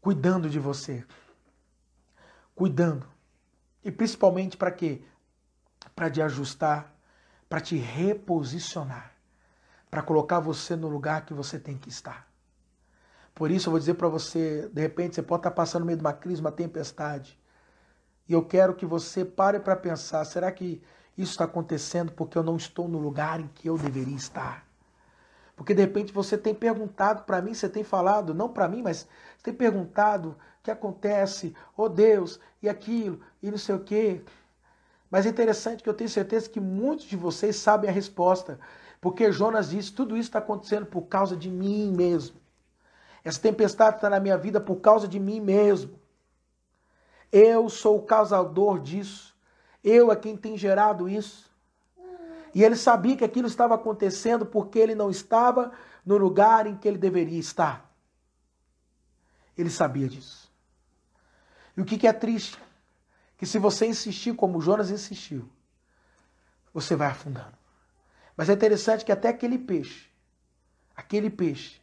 Cuidando 0.00 0.50
de 0.50 0.58
você. 0.58 1.04
Cuidando 2.54 3.06
e 3.88 3.90
principalmente 3.90 4.56
para 4.56 4.70
quê? 4.70 5.02
Para 5.96 6.10
te 6.10 6.20
ajustar, 6.20 6.94
para 7.48 7.60
te 7.60 7.76
reposicionar, 7.76 9.14
para 9.90 10.02
colocar 10.02 10.40
você 10.40 10.76
no 10.76 10.88
lugar 10.88 11.24
que 11.24 11.32
você 11.32 11.58
tem 11.58 11.78
que 11.78 11.88
estar. 11.88 12.27
Por 13.38 13.52
isso 13.52 13.68
eu 13.68 13.70
vou 13.70 13.78
dizer 13.78 13.94
para 13.94 14.08
você, 14.08 14.68
de 14.72 14.82
repente 14.82 15.14
você 15.14 15.22
pode 15.22 15.38
estar 15.42 15.52
passando 15.52 15.82
no 15.82 15.86
meio 15.86 15.96
de 15.96 16.04
uma 16.04 16.12
crise, 16.12 16.40
uma 16.40 16.50
tempestade. 16.50 17.38
E 18.28 18.32
eu 18.32 18.44
quero 18.44 18.74
que 18.74 18.84
você 18.84 19.24
pare 19.24 19.60
para 19.60 19.76
pensar, 19.76 20.24
será 20.24 20.50
que 20.50 20.82
isso 21.16 21.30
está 21.30 21.44
acontecendo 21.44 22.10
porque 22.10 22.36
eu 22.36 22.42
não 22.42 22.56
estou 22.56 22.88
no 22.88 22.98
lugar 22.98 23.38
em 23.38 23.46
que 23.46 23.68
eu 23.68 23.78
deveria 23.78 24.16
estar? 24.16 24.66
Porque 25.54 25.72
de 25.72 25.82
repente 25.82 26.12
você 26.12 26.36
tem 26.36 26.52
perguntado 26.52 27.22
para 27.22 27.40
mim, 27.40 27.54
você 27.54 27.68
tem 27.68 27.84
falado, 27.84 28.34
não 28.34 28.48
para 28.48 28.66
mim, 28.66 28.82
mas 28.82 29.06
você 29.36 29.44
tem 29.44 29.54
perguntado, 29.54 30.36
que 30.60 30.72
acontece, 30.72 31.54
oh 31.76 31.88
Deus, 31.88 32.40
e 32.60 32.68
aquilo, 32.68 33.20
e 33.40 33.52
não 33.52 33.58
sei 33.58 33.76
o 33.76 33.84
quê. 33.84 34.20
Mas 35.08 35.26
é 35.26 35.28
interessante 35.28 35.84
que 35.84 35.88
eu 35.88 35.94
tenho 35.94 36.10
certeza 36.10 36.50
que 36.50 36.58
muitos 36.58 37.06
de 37.06 37.16
vocês 37.16 37.54
sabem 37.54 37.88
a 37.88 37.92
resposta, 37.92 38.58
porque 39.00 39.30
Jonas 39.30 39.70
disse: 39.70 39.92
tudo 39.92 40.16
isso 40.16 40.28
está 40.28 40.40
acontecendo 40.40 40.86
por 40.86 41.02
causa 41.02 41.36
de 41.36 41.48
mim 41.48 41.92
mesmo. 41.92 42.47
Essa 43.28 43.40
tempestade 43.40 43.96
está 43.96 44.08
na 44.08 44.18
minha 44.18 44.38
vida 44.38 44.58
por 44.58 44.76
causa 44.76 45.06
de 45.06 45.20
mim 45.20 45.38
mesmo. 45.38 46.00
Eu 47.30 47.68
sou 47.68 47.98
o 47.98 48.02
causador 48.02 48.80
disso. 48.80 49.36
Eu 49.84 50.10
é 50.10 50.16
quem 50.16 50.34
tem 50.34 50.56
gerado 50.56 51.06
isso. 51.10 51.50
E 52.54 52.64
ele 52.64 52.74
sabia 52.74 53.18
que 53.18 53.24
aquilo 53.24 53.46
estava 53.46 53.74
acontecendo 53.74 54.46
porque 54.46 54.78
ele 54.78 54.94
não 54.94 55.10
estava 55.10 55.72
no 56.06 56.16
lugar 56.16 56.66
em 56.66 56.74
que 56.74 56.88
ele 56.88 56.96
deveria 56.96 57.38
estar. 57.38 57.92
Ele 59.58 59.68
sabia 59.68 60.08
disso. 60.08 60.50
E 61.76 61.82
o 61.82 61.84
que, 61.84 62.06
é 62.06 62.12
triste? 62.14 62.58
que 63.36 63.44
se 63.44 63.58
você 63.58 63.86
insistir 63.86 64.34
como 64.34 64.58
Jonas 64.58 64.90
insistiu, 64.90 65.46
você 66.72 66.96
vai 66.96 67.08
afundando. 67.08 67.58
Mas 68.34 68.48
é 68.48 68.54
interessante 68.54 69.04
que 69.04 69.12
até 69.12 69.28
aquele 69.28 69.58
peixe, 69.58 70.08
aquele 70.96 71.28
peixe, 71.28 71.78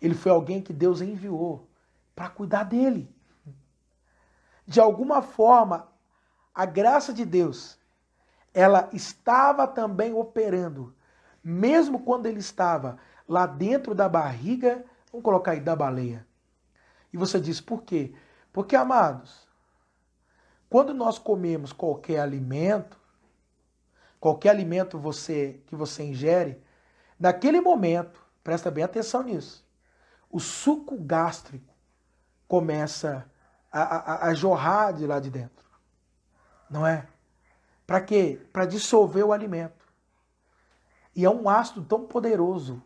ele 0.00 0.14
foi 0.14 0.32
alguém 0.32 0.62
que 0.62 0.72
Deus 0.72 1.00
enviou 1.00 1.68
para 2.14 2.28
cuidar 2.28 2.64
dele. 2.64 3.14
De 4.66 4.80
alguma 4.80 5.22
forma, 5.22 5.88
a 6.54 6.64
graça 6.64 7.12
de 7.12 7.24
Deus, 7.24 7.78
ela 8.52 8.88
estava 8.92 9.66
também 9.66 10.14
operando, 10.14 10.94
mesmo 11.44 12.00
quando 12.00 12.26
ele 12.26 12.40
estava 12.40 12.98
lá 13.28 13.46
dentro 13.46 13.94
da 13.94 14.08
barriga, 14.08 14.84
vamos 15.12 15.24
colocar 15.24 15.52
aí, 15.52 15.60
da 15.60 15.76
baleia. 15.76 16.26
E 17.12 17.16
você 17.16 17.38
diz, 17.38 17.60
por 17.60 17.82
quê? 17.82 18.14
Porque, 18.52 18.74
amados, 18.74 19.46
quando 20.70 20.94
nós 20.94 21.18
comemos 21.18 21.72
qualquer 21.72 22.20
alimento, 22.20 22.98
qualquer 24.18 24.50
alimento 24.50 24.98
você 24.98 25.60
que 25.66 25.76
você 25.76 26.02
ingere, 26.02 26.60
naquele 27.20 27.60
momento, 27.60 28.24
presta 28.42 28.70
bem 28.70 28.84
atenção 28.84 29.22
nisso, 29.22 29.65
o 30.30 30.40
suco 30.40 30.96
gástrico 30.98 31.74
começa 32.48 33.30
a, 33.72 33.80
a, 33.80 34.26
a 34.28 34.34
jorrar 34.34 34.92
de 34.92 35.06
lá 35.06 35.18
de 35.20 35.30
dentro. 35.30 35.64
Não 36.68 36.86
é? 36.86 37.06
Para 37.86 38.00
quê? 38.00 38.40
Para 38.52 38.66
dissolver 38.66 39.24
o 39.24 39.32
alimento. 39.32 39.86
E 41.14 41.24
é 41.24 41.30
um 41.30 41.48
ácido 41.48 41.82
tão 41.84 42.06
poderoso. 42.06 42.82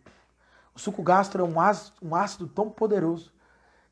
O 0.75 0.79
suco 0.79 1.03
gastro 1.03 1.45
é 1.45 1.49
um 1.49 1.61
ácido, 1.61 1.97
um 2.03 2.15
ácido 2.15 2.47
tão 2.47 2.71
poderoso 2.71 3.33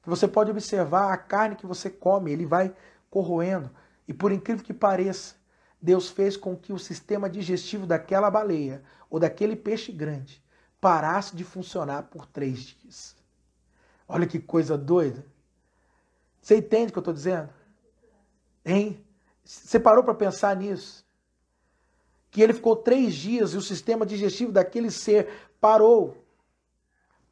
que 0.03 0.09
você 0.09 0.29
pode 0.29 0.51
observar 0.51 1.13
a 1.13 1.17
carne 1.17 1.57
que 1.57 1.67
você 1.67 1.91
come, 1.91 2.31
ele 2.31 2.47
vai 2.47 2.75
corroendo. 3.11 3.71
E 4.07 4.15
por 4.15 4.33
incrível 4.33 4.65
que 4.65 4.73
pareça, 4.73 5.35
Deus 5.81 6.09
fez 6.09 6.37
com 6.37 6.57
que 6.57 6.73
o 6.73 6.79
sistema 6.79 7.29
digestivo 7.29 7.87
daquela 7.87 8.31
baleia 8.31 8.83
ou 9.11 9.19
daquele 9.19 9.57
peixe 9.57 9.93
grande 9.93 10.43
parasse 10.81 11.35
de 11.35 11.45
funcionar 11.45 12.05
por 12.05 12.27
três 12.27 12.61
dias. 12.61 13.18
Olha 14.09 14.27
que 14.27 14.39
coisa 14.39 14.79
doida. 14.79 15.25
Você 16.41 16.57
entende 16.57 16.89
o 16.89 16.93
que 16.93 16.99
eu 16.99 17.03
estou 17.03 17.13
dizendo? 17.13 17.51
Hein? 18.65 19.05
Você 19.45 19.79
parou 19.79 20.03
para 20.03 20.15
pensar 20.15 20.57
nisso? 20.57 21.07
Que 22.31 22.41
ele 22.41 22.55
ficou 22.55 22.75
três 22.75 23.15
dias 23.15 23.53
e 23.53 23.57
o 23.59 23.63
sistema 23.63 24.07
digestivo 24.07 24.51
daquele 24.51 24.91
ser 24.91 25.51
parou. 25.61 26.25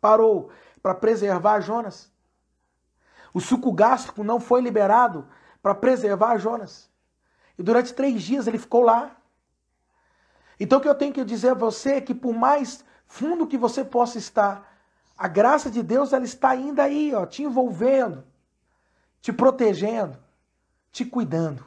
Parou 0.01 0.51
para 0.83 0.95
preservar 0.95 1.61
Jonas. 1.61 2.13
O 3.33 3.41
suco 3.41 3.73
gástrico 3.73 4.23
não 4.23 4.39
foi 4.39 4.61
liberado 4.61 5.27
para 5.63 5.75
preservar 5.75 6.39
Jonas. 6.39 6.91
E 7.59 7.63
durante 7.63 7.95
três 7.95 8.23
dias 8.23 8.47
ele 8.47 8.59
ficou 8.59 8.83
lá. 8.83 9.17
Então 10.61 10.79
o 10.79 10.83
que 10.83 10.89
eu 10.89 10.95
tenho 10.95 11.13
que 11.13 11.25
dizer 11.25 11.51
a 11.51 11.55
você 11.55 11.95
é 11.95 12.01
que 12.01 12.15
por 12.15 12.35
mais 12.35 12.85
fundo 13.07 13.47
que 13.47 13.59
você 13.59 13.85
possa 13.85 14.19
estar, 14.19 14.76
a 15.17 15.29
graça 15.29 15.71
de 15.71 15.83
Deus 15.83 16.13
ela 16.13 16.25
está 16.25 16.51
ainda 16.51 16.85
aí, 16.85 17.15
ó, 17.15 17.25
te 17.25 17.43
envolvendo, 17.43 18.25
te 19.21 19.33
protegendo, 19.33 20.19
te 20.93 21.05
cuidando. 21.05 21.65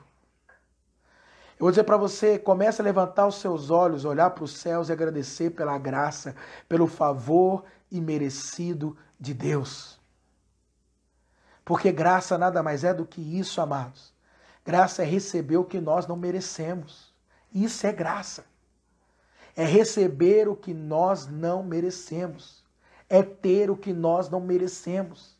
Eu 1.60 1.66
vou 1.66 1.72
dizer 1.72 1.84
para 1.84 1.98
você, 1.98 2.40
comece 2.40 2.82
a 2.82 2.84
levantar 2.86 3.28
os 3.28 3.36
seus 3.36 3.70
olhos, 3.70 4.06
olhar 4.06 4.30
para 4.30 4.44
os 4.44 4.58
céus 4.58 4.88
e 4.88 4.94
agradecer 4.94 5.50
pela 5.50 5.78
graça, 5.78 6.36
pelo 6.70 6.88
favor 6.88 7.66
imerecido 7.92 8.96
de 9.20 9.34
Deus. 9.34 10.00
Porque 11.66 11.92
graça 11.92 12.38
nada 12.38 12.64
mais 12.64 12.84
é 12.84 12.94
do 12.94 13.06
que 13.06 13.22
isso, 13.38 13.60
amados. 13.60 14.14
Graça 14.64 15.04
é 15.04 15.06
receber 15.06 15.58
o 15.58 15.66
que 15.66 15.82
nós 15.82 16.08
não 16.08 16.16
merecemos. 16.16 17.14
Isso 17.54 17.86
é 17.86 17.92
graça. 17.92 18.46
É 19.56 19.66
receber 19.66 20.48
o 20.48 20.56
que 20.56 20.74
nós 20.74 21.28
não 21.28 21.62
merecemos. 21.62 22.64
É 23.10 23.24
ter 23.24 23.72
o 23.72 23.78
que 23.78 23.92
nós 23.92 24.30
não 24.30 24.40
merecemos. 24.40 25.38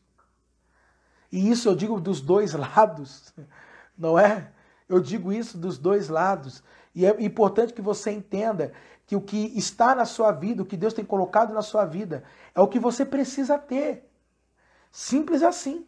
E 1.30 1.50
isso 1.50 1.68
eu 1.68 1.76
digo 1.76 2.00
dos 2.00 2.20
dois 2.20 2.52
lados, 2.52 3.32
não 3.96 4.18
é? 4.18 4.50
Eu 4.88 5.00
digo 5.00 5.32
isso 5.32 5.56
dos 5.56 5.78
dois 5.78 6.08
lados. 6.08 6.62
E 6.94 7.06
é 7.06 7.22
importante 7.22 7.72
que 7.72 7.80
você 7.80 8.10
entenda 8.10 8.72
que 9.06 9.14
o 9.14 9.20
que 9.20 9.56
está 9.56 9.94
na 9.94 10.04
sua 10.04 10.32
vida, 10.32 10.62
o 10.62 10.66
que 10.66 10.76
Deus 10.76 10.92
tem 10.92 11.04
colocado 11.04 11.54
na 11.54 11.62
sua 11.62 11.84
vida, 11.84 12.24
é 12.54 12.60
o 12.60 12.68
que 12.68 12.78
você 12.78 13.04
precisa 13.04 13.58
ter. 13.58 14.08
Simples 14.90 15.42
assim. 15.42 15.86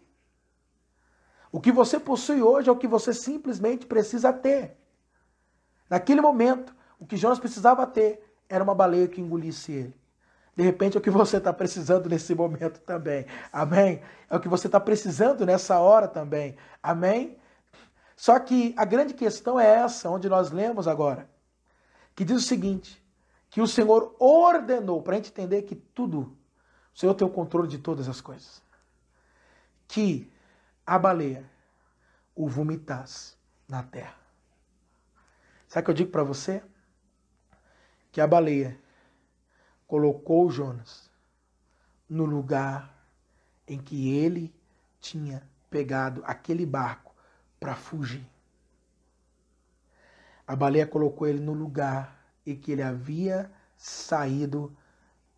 O 1.51 1.61
que 1.61 1.71
você 1.71 2.01
possui 2.01 2.40
hoje 2.42 2.68
é 2.68 2.73
o 2.73 2.77
que 2.77 2.88
você 2.88 3.12
simplesmente 3.12 3.87
precisa 3.87 4.33
ter. 4.33 4.77
Naquele 5.90 6.21
momento, 6.21 6.75
o 6.99 7.07
que 7.07 7.16
Jonas 7.16 7.38
precisava 7.38 7.87
ter 7.87 8.23
era 8.49 8.64
uma 8.64 8.75
baleia 8.75 9.09
que 9.09 9.21
engolisse 9.21 9.73
ele. 9.73 10.01
De 10.54 10.62
repente 10.62 10.96
é 10.96 11.00
o 11.00 11.02
que 11.02 11.10
você 11.10 11.38
está 11.38 11.52
precisando 11.52 12.08
nesse 12.08 12.34
momento 12.34 12.80
também. 12.80 13.26
Amém? 13.52 14.02
É 14.28 14.36
o 14.36 14.40
que 14.40 14.48
você 14.48 14.66
está 14.66 14.78
precisando 14.78 15.46
nessa 15.46 15.78
hora 15.78 16.06
também. 16.06 16.56
Amém? 16.82 17.38
Só 18.14 18.38
que 18.38 18.74
a 18.76 18.84
grande 18.84 19.14
questão 19.14 19.58
é 19.58 19.66
essa, 19.66 20.10
onde 20.10 20.28
nós 20.28 20.50
lemos 20.50 20.86
agora, 20.86 21.28
que 22.14 22.24
diz 22.24 22.36
o 22.36 22.46
seguinte: 22.46 23.02
que 23.48 23.60
o 23.60 23.66
Senhor 23.66 24.14
ordenou, 24.18 25.02
para 25.02 25.14
a 25.14 25.16
gente 25.16 25.30
entender 25.30 25.62
que 25.62 25.74
tudo, 25.74 26.36
o 26.94 26.98
Senhor 26.98 27.14
tem 27.14 27.26
o 27.26 27.30
controle 27.30 27.66
de 27.66 27.78
todas 27.78 28.08
as 28.08 28.20
coisas, 28.20 28.62
que 29.88 30.30
a 30.86 30.98
baleia 30.98 31.50
o 32.34 32.46
vomitasse 32.46 33.36
na 33.66 33.82
terra. 33.82 34.16
Sabe 35.66 35.82
o 35.82 35.84
que 35.86 35.90
eu 35.90 35.94
digo 35.94 36.10
para 36.10 36.22
você? 36.22 36.62
Que 38.10 38.20
a 38.20 38.26
baleia 38.26 38.78
colocou 39.92 40.50
Jonas 40.50 41.11
no 42.09 42.24
lugar 42.24 43.07
em 43.68 43.78
que 43.78 44.16
ele 44.16 44.50
tinha 44.98 45.46
pegado 45.68 46.22
aquele 46.24 46.64
barco 46.64 47.14
para 47.61 47.74
fugir. 47.74 48.26
A 50.46 50.57
baleia 50.57 50.87
colocou 50.87 51.28
ele 51.28 51.40
no 51.40 51.52
lugar 51.52 52.24
em 52.46 52.57
que 52.57 52.72
ele 52.72 52.81
havia 52.81 53.52
saído 53.76 54.74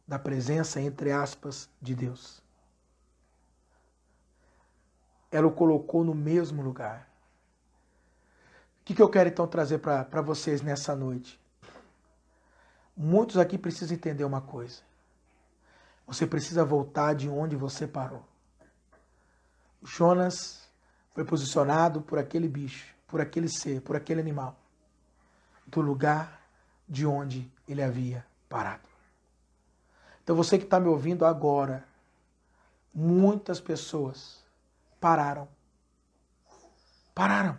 da 0.06 0.20
presença, 0.20 0.80
entre 0.80 1.10
aspas, 1.10 1.68
de 1.82 1.96
Deus. 1.96 2.40
Ela 5.32 5.48
o 5.48 5.52
colocou 5.52 6.04
no 6.04 6.14
mesmo 6.14 6.62
lugar. 6.62 7.10
O 8.80 8.84
que, 8.84 8.94
que 8.94 9.02
eu 9.02 9.08
quero 9.08 9.30
então 9.30 9.48
trazer 9.48 9.78
para 9.78 10.22
vocês 10.22 10.62
nessa 10.62 10.94
noite? 10.94 11.43
Muitos 12.96 13.36
aqui 13.36 13.58
precisam 13.58 13.96
entender 13.96 14.24
uma 14.24 14.40
coisa. 14.40 14.82
Você 16.06 16.26
precisa 16.26 16.64
voltar 16.64 17.14
de 17.14 17.28
onde 17.28 17.56
você 17.56 17.86
parou. 17.86 18.24
Jonas 19.82 20.68
foi 21.12 21.24
posicionado 21.24 22.00
por 22.00 22.18
aquele 22.18 22.48
bicho, 22.48 22.94
por 23.06 23.20
aquele 23.20 23.48
ser, 23.48 23.80
por 23.80 23.96
aquele 23.96 24.20
animal, 24.20 24.56
do 25.66 25.80
lugar 25.80 26.40
de 26.88 27.06
onde 27.06 27.50
ele 27.66 27.82
havia 27.82 28.24
parado. 28.48 28.88
Então 30.22 30.36
você 30.36 30.58
que 30.58 30.64
está 30.64 30.78
me 30.78 30.88
ouvindo 30.88 31.24
agora, 31.24 31.84
muitas 32.92 33.60
pessoas 33.60 34.42
pararam. 35.00 35.48
Pararam. 37.14 37.58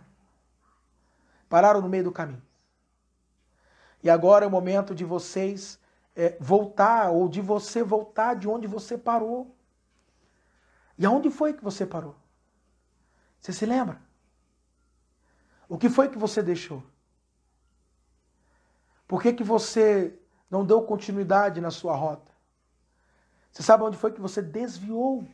Pararam 1.48 1.80
no 1.80 1.88
meio 1.88 2.04
do 2.04 2.12
caminho. 2.12 2.42
E 4.06 4.10
agora 4.10 4.44
é 4.44 4.48
o 4.48 4.50
momento 4.52 4.94
de 4.94 5.04
vocês 5.04 5.80
é, 6.14 6.36
voltar, 6.38 7.10
ou 7.10 7.28
de 7.28 7.40
você 7.40 7.82
voltar 7.82 8.34
de 8.34 8.48
onde 8.48 8.64
você 8.64 8.96
parou. 8.96 9.52
E 10.96 11.04
aonde 11.04 11.28
foi 11.28 11.52
que 11.52 11.64
você 11.64 11.84
parou? 11.84 12.14
Você 13.40 13.52
se 13.52 13.66
lembra? 13.66 14.00
O 15.68 15.76
que 15.76 15.88
foi 15.88 16.08
que 16.08 16.16
você 16.16 16.40
deixou? 16.40 16.84
Por 19.08 19.20
que, 19.20 19.32
que 19.32 19.42
você 19.42 20.16
não 20.48 20.64
deu 20.64 20.82
continuidade 20.82 21.60
na 21.60 21.72
sua 21.72 21.96
rota? 21.96 22.30
Você 23.50 23.64
sabe 23.64 23.82
onde 23.82 23.96
foi 23.96 24.12
que 24.12 24.20
você 24.20 24.40
desviou? 24.40 25.26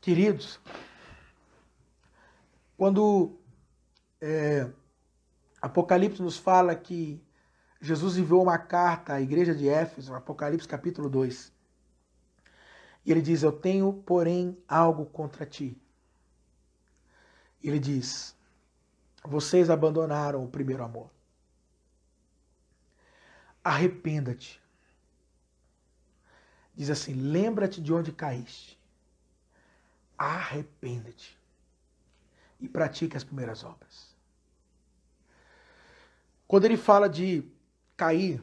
Queridos, 0.00 0.58
quando 2.78 3.38
é, 4.22 4.70
Apocalipse 5.60 6.22
nos 6.22 6.36
fala 6.36 6.74
que 6.74 7.22
Jesus 7.80 8.16
enviou 8.16 8.42
uma 8.42 8.58
carta 8.58 9.14
à 9.14 9.20
igreja 9.20 9.54
de 9.54 9.68
Éfeso, 9.68 10.14
Apocalipse 10.14 10.68
capítulo 10.68 11.08
2. 11.08 11.52
E 13.04 13.10
ele 13.12 13.22
diz: 13.22 13.42
Eu 13.42 13.52
tenho, 13.52 13.92
porém, 13.92 14.58
algo 14.66 15.06
contra 15.06 15.46
ti. 15.46 15.80
Ele 17.62 17.78
diz: 17.78 18.36
Vocês 19.24 19.70
abandonaram 19.70 20.44
o 20.44 20.48
primeiro 20.48 20.82
amor. 20.82 21.10
Arrependa-te. 23.62 24.62
Diz 26.74 26.90
assim: 26.90 27.14
Lembra-te 27.14 27.80
de 27.80 27.92
onde 27.92 28.12
caíste. 28.12 28.78
Arrependa-te. 30.18 31.36
e 32.58 32.68
pratique 32.68 33.16
as 33.16 33.24
primeiras 33.24 33.62
obras. 33.64 34.15
Quando 36.46 36.64
ele 36.64 36.76
fala 36.76 37.08
de 37.08 37.44
cair, 37.96 38.42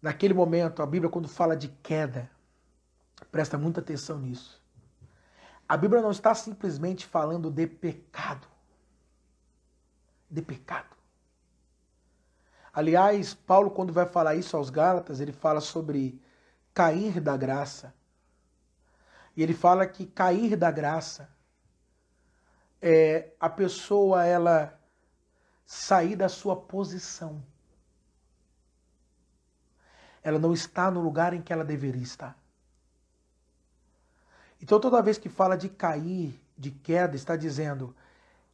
naquele 0.00 0.32
momento, 0.32 0.82
a 0.82 0.86
Bíblia, 0.86 1.10
quando 1.10 1.28
fala 1.28 1.56
de 1.56 1.68
queda, 1.68 2.30
presta 3.30 3.58
muita 3.58 3.80
atenção 3.80 4.18
nisso. 4.18 4.62
A 5.68 5.76
Bíblia 5.76 6.00
não 6.00 6.10
está 6.10 6.34
simplesmente 6.34 7.06
falando 7.06 7.50
de 7.50 7.66
pecado. 7.66 8.46
De 10.30 10.40
pecado. 10.40 10.96
Aliás, 12.72 13.34
Paulo, 13.34 13.70
quando 13.70 13.92
vai 13.92 14.06
falar 14.06 14.34
isso 14.34 14.56
aos 14.56 14.70
Gálatas, 14.70 15.20
ele 15.20 15.32
fala 15.32 15.60
sobre 15.60 16.22
cair 16.72 17.20
da 17.20 17.36
graça. 17.36 17.92
E 19.36 19.42
ele 19.42 19.52
fala 19.52 19.86
que 19.86 20.06
cair 20.06 20.56
da 20.56 20.70
graça 20.70 21.28
é 22.80 23.32
a 23.38 23.50
pessoa 23.50 24.24
ela 24.24 24.77
sair 25.68 26.16
da 26.16 26.30
sua 26.30 26.56
posição. 26.56 27.44
Ela 30.22 30.38
não 30.38 30.54
está 30.54 30.90
no 30.90 30.98
lugar 30.98 31.34
em 31.34 31.42
que 31.42 31.52
ela 31.52 31.62
deveria 31.62 32.02
estar. 32.02 32.38
Então, 34.62 34.80
toda 34.80 35.02
vez 35.02 35.18
que 35.18 35.28
fala 35.28 35.58
de 35.58 35.68
cair, 35.68 36.40
de 36.56 36.70
queda, 36.70 37.14
está 37.14 37.36
dizendo 37.36 37.94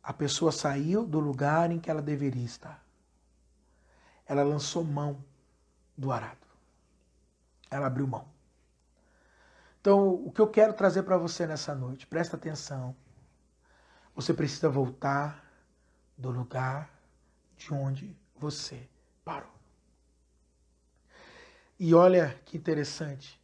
a 0.02 0.12
pessoa 0.12 0.50
saiu 0.50 1.06
do 1.06 1.20
lugar 1.20 1.70
em 1.70 1.78
que 1.78 1.88
ela 1.88 2.02
deveria 2.02 2.44
estar. 2.44 2.84
Ela 4.26 4.42
lançou 4.42 4.82
mão 4.82 5.24
do 5.96 6.10
arado. 6.10 6.48
Ela 7.70 7.86
abriu 7.86 8.08
mão. 8.08 8.26
Então, 9.80 10.14
o 10.14 10.32
que 10.32 10.40
eu 10.40 10.48
quero 10.48 10.74
trazer 10.74 11.04
para 11.04 11.16
você 11.16 11.46
nessa 11.46 11.76
noite, 11.76 12.08
presta 12.08 12.34
atenção. 12.34 12.94
Você 14.16 14.34
precisa 14.34 14.68
voltar 14.68 15.44
do 16.18 16.30
lugar 16.30 16.93
de 17.64 17.72
onde 17.72 18.14
você 18.36 18.86
parou. 19.24 19.50
E 21.78 21.94
olha 21.94 22.38
que 22.44 22.58
interessante. 22.58 23.40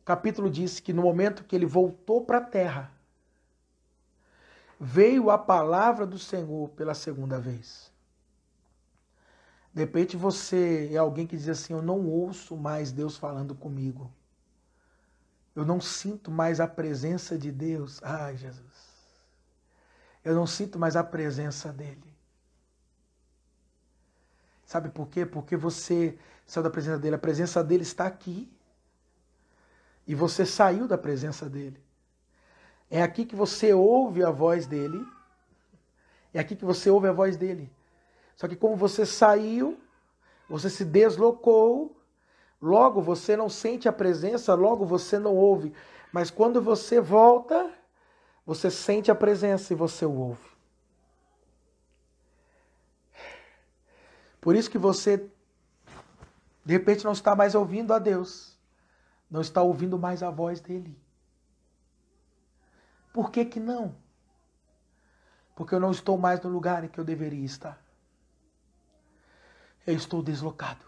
O 0.00 0.04
capítulo 0.04 0.50
diz 0.50 0.78
que 0.78 0.92
no 0.92 1.02
momento 1.02 1.44
que 1.44 1.56
ele 1.56 1.64
voltou 1.64 2.24
para 2.24 2.38
a 2.38 2.44
terra, 2.44 2.92
veio 4.78 5.30
a 5.30 5.38
palavra 5.38 6.06
do 6.06 6.18
Senhor 6.18 6.68
pela 6.70 6.94
segunda 6.94 7.40
vez. 7.40 7.90
De 9.72 9.80
repente 9.80 10.16
você 10.16 10.90
é 10.92 10.96
alguém 10.98 11.26
que 11.26 11.36
diz 11.36 11.48
assim: 11.48 11.72
Eu 11.72 11.82
não 11.82 12.06
ouço 12.06 12.54
mais 12.54 12.92
Deus 12.92 13.16
falando 13.16 13.54
comigo. 13.54 14.12
Eu 15.54 15.64
não 15.64 15.80
sinto 15.80 16.30
mais 16.30 16.60
a 16.60 16.68
presença 16.68 17.38
de 17.38 17.50
Deus. 17.50 17.98
Ai, 18.02 18.36
Jesus. 18.36 18.94
Eu 20.22 20.34
não 20.34 20.46
sinto 20.46 20.78
mais 20.78 20.96
a 20.96 21.04
presença 21.04 21.72
dele. 21.72 22.05
Sabe 24.66 24.90
por 24.90 25.08
quê? 25.08 25.24
Porque 25.24 25.56
você 25.56 26.18
saiu 26.44 26.64
da 26.64 26.68
presença 26.70 26.98
dele. 26.98 27.14
A 27.14 27.18
presença 27.18 27.64
dele 27.64 27.82
está 27.84 28.06
aqui. 28.06 28.52
E 30.06 30.14
você 30.14 30.44
saiu 30.44 30.86
da 30.86 30.98
presença 30.98 31.48
dele. 31.48 31.82
É 32.90 33.02
aqui 33.02 33.24
que 33.24 33.34
você 33.34 33.72
ouve 33.72 34.22
a 34.22 34.30
voz 34.30 34.66
dele. 34.66 35.02
É 36.34 36.38
aqui 36.38 36.54
que 36.54 36.66
você 36.66 36.90
ouve 36.90 37.08
a 37.08 37.12
voz 37.12 37.38
dele. 37.38 37.72
Só 38.36 38.46
que 38.46 38.54
como 38.54 38.76
você 38.76 39.06
saiu, 39.06 39.80
você 40.50 40.68
se 40.68 40.84
deslocou, 40.84 41.96
Logo 42.60 43.00
você 43.00 43.36
não 43.36 43.48
sente 43.48 43.88
a 43.88 43.92
presença, 43.92 44.54
logo 44.54 44.84
você 44.84 45.18
não 45.18 45.34
ouve. 45.34 45.72
Mas 46.12 46.30
quando 46.30 46.60
você 46.62 47.00
volta, 47.00 47.70
você 48.44 48.70
sente 48.70 49.10
a 49.10 49.14
presença 49.14 49.72
e 49.72 49.76
você 49.76 50.06
o 50.06 50.12
ouve. 50.12 50.55
Por 54.46 54.54
isso 54.54 54.70
que 54.70 54.78
você, 54.78 55.28
de 56.64 56.72
repente, 56.72 57.04
não 57.04 57.10
está 57.10 57.34
mais 57.34 57.56
ouvindo 57.56 57.92
a 57.92 57.98
Deus, 57.98 58.56
não 59.28 59.40
está 59.40 59.60
ouvindo 59.60 59.98
mais 59.98 60.22
a 60.22 60.30
voz 60.30 60.60
dele. 60.60 60.96
Por 63.12 63.32
que 63.32 63.44
que 63.44 63.58
não? 63.58 63.96
Porque 65.56 65.74
eu 65.74 65.80
não 65.80 65.90
estou 65.90 66.16
mais 66.16 66.40
no 66.42 66.48
lugar 66.48 66.84
em 66.84 66.88
que 66.88 67.00
eu 67.00 67.02
deveria 67.02 67.44
estar. 67.44 67.84
Eu 69.84 69.96
estou 69.96 70.22
deslocado 70.22 70.86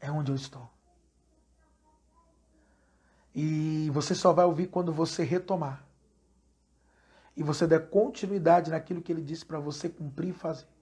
é 0.00 0.10
onde 0.10 0.32
eu 0.32 0.34
estou. 0.34 0.68
E 3.32 3.88
você 3.92 4.16
só 4.16 4.32
vai 4.32 4.46
ouvir 4.46 4.66
quando 4.66 4.92
você 4.92 5.22
retomar. 5.22 5.86
E 7.36 7.42
você 7.44 7.68
der 7.68 7.88
continuidade 7.88 8.68
naquilo 8.68 9.00
que 9.00 9.12
ele 9.12 9.22
disse 9.22 9.46
para 9.46 9.60
você 9.60 9.88
cumprir 9.88 10.30
e 10.30 10.32
fazer. 10.32 10.75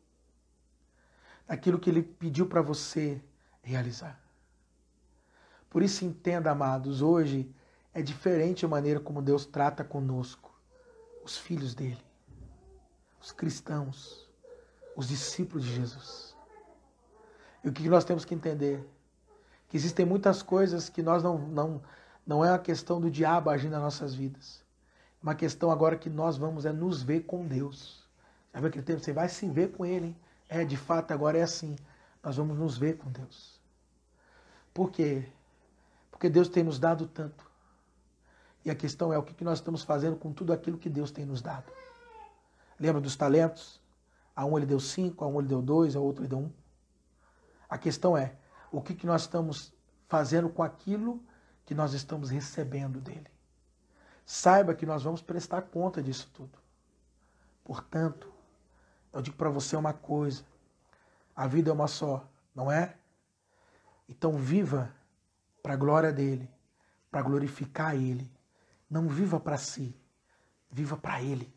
Naquilo 1.47 1.79
que 1.79 1.91
ele 1.91 2.03
pediu 2.03 2.47
para 2.47 2.63
você 2.63 3.23
realizar. 3.63 4.21
Por 5.69 5.83
isso 5.83 6.05
entenda, 6.05 6.51
amados, 6.51 7.03
hoje 7.03 7.53
é 7.93 8.01
diferente 8.01 8.65
a 8.65 8.69
maneira 8.69 9.01
como 9.01 9.21
Deus 9.21 9.45
trata 9.45 9.83
conosco, 9.85 10.55
os 11.25 11.37
filhos 11.37 11.75
dele, 11.75 12.03
os 13.21 13.33
cristãos, 13.33 14.29
os 14.97 15.09
discípulos 15.09 15.65
de 15.65 15.75
Jesus. 15.75 16.37
E 17.63 17.69
o 17.69 17.73
que 17.73 17.89
nós 17.89 18.05
temos 18.05 18.25
que 18.25 18.35
entender? 18.35 18.87
que 19.75 19.79
existem 19.79 20.07
muitas 20.07 20.41
coisas 20.41 20.89
que 20.89 21.03
nós 21.03 21.21
não, 21.21 21.37
não, 21.37 21.83
não 22.25 22.45
é 22.45 22.51
uma 22.53 22.61
questão 22.61 23.01
do 23.01 23.11
diabo 23.11 23.51
agir 23.51 23.69
nas 23.69 23.83
nossas 23.83 24.15
vidas. 24.15 24.63
É 25.21 25.25
uma 25.25 25.35
questão 25.35 25.69
agora 25.69 25.97
que 25.97 26.09
nós 26.09 26.37
vamos 26.37 26.65
é 26.65 26.73
nos 26.73 27.03
ver 27.03 27.23
com 27.23 27.45
Deus. 27.45 28.09
Sabe 28.53 28.69
aquele 28.69 28.85
tempo? 28.85 29.01
Você 29.01 29.13
vai 29.13 29.29
se 29.29 29.49
ver 29.49 29.73
com 29.73 29.85
Ele. 29.85 30.07
Hein? 30.07 30.17
É, 30.49 30.65
de 30.65 30.77
fato, 30.77 31.13
agora 31.13 31.39
é 31.39 31.43
assim. 31.43 31.77
Nós 32.23 32.37
vamos 32.37 32.59
nos 32.59 32.77
ver 32.77 32.97
com 32.97 33.11
Deus. 33.11 33.61
Por 34.73 34.91
quê? 34.91 35.27
Porque 36.11 36.29
Deus 36.29 36.49
tem 36.49 36.65
nos 36.65 36.79
dado 36.79 37.07
tanto. 37.07 37.51
E 38.65 38.71
a 38.71 38.75
questão 38.75 39.13
é 39.13 39.19
o 39.19 39.23
que 39.23 39.45
nós 39.45 39.59
estamos 39.59 39.83
fazendo 39.83 40.17
com 40.17 40.33
tudo 40.33 40.53
aquilo 40.53 40.79
que 40.79 40.89
Deus 40.89 41.11
tem 41.11 41.27
nos 41.27 41.43
dado. 41.43 41.71
Lembra 42.79 43.01
dos 43.01 43.15
talentos? 43.15 43.81
A 44.35 44.45
um 44.45 44.57
ele 44.57 44.67
deu 44.67 44.81
cinco, 44.81 45.25
a 45.25 45.29
um 45.29 45.39
ele 45.39 45.49
deu 45.49 45.63
dois, 45.63 45.95
a 45.95 46.01
outro 46.01 46.23
ele 46.23 46.29
deu 46.29 46.39
um. 46.39 46.51
A 47.69 47.79
questão 47.79 48.17
é, 48.17 48.35
o 48.73 48.81
que, 48.81 49.07
nós 49.07 49.23
estamos 49.23 49.73
fazendo 50.09 50.49
com 50.49 50.63
aquilo 50.63 51.23
que 51.65 51.75
nós 51.75 51.93
estamos 51.93 52.31
recebendo 52.31 53.01
dele. 53.01 53.31
Saiba 54.27 54.75
que 54.75 54.87
nós 54.87 55.03
vamos 55.03 55.23
prestar 55.23 55.63
conta 55.63 56.03
disso 56.03 56.31
tudo. 56.35 56.59
Portanto, 57.63 58.33
eu 59.15 59.23
digo 59.23 59.37
para 59.37 59.49
você 59.49 59.77
uma 59.77 59.95
coisa: 59.95 60.45
a 61.35 61.47
vida 61.47 61.71
é 61.71 61.73
uma 61.73 61.89
só, 61.89 62.29
não 62.55 62.71
é? 62.71 62.97
Então 64.09 64.37
viva 64.37 64.95
para 65.63 65.73
a 65.73 65.77
glória 65.77 66.13
dele, 66.13 66.51
para 67.11 67.23
glorificar 67.23 67.95
ele. 67.95 68.31
Não 68.91 69.09
viva 69.09 69.41
para 69.41 69.57
si, 69.57 69.97
viva 70.71 70.97
para 70.97 71.23
ele. 71.23 71.53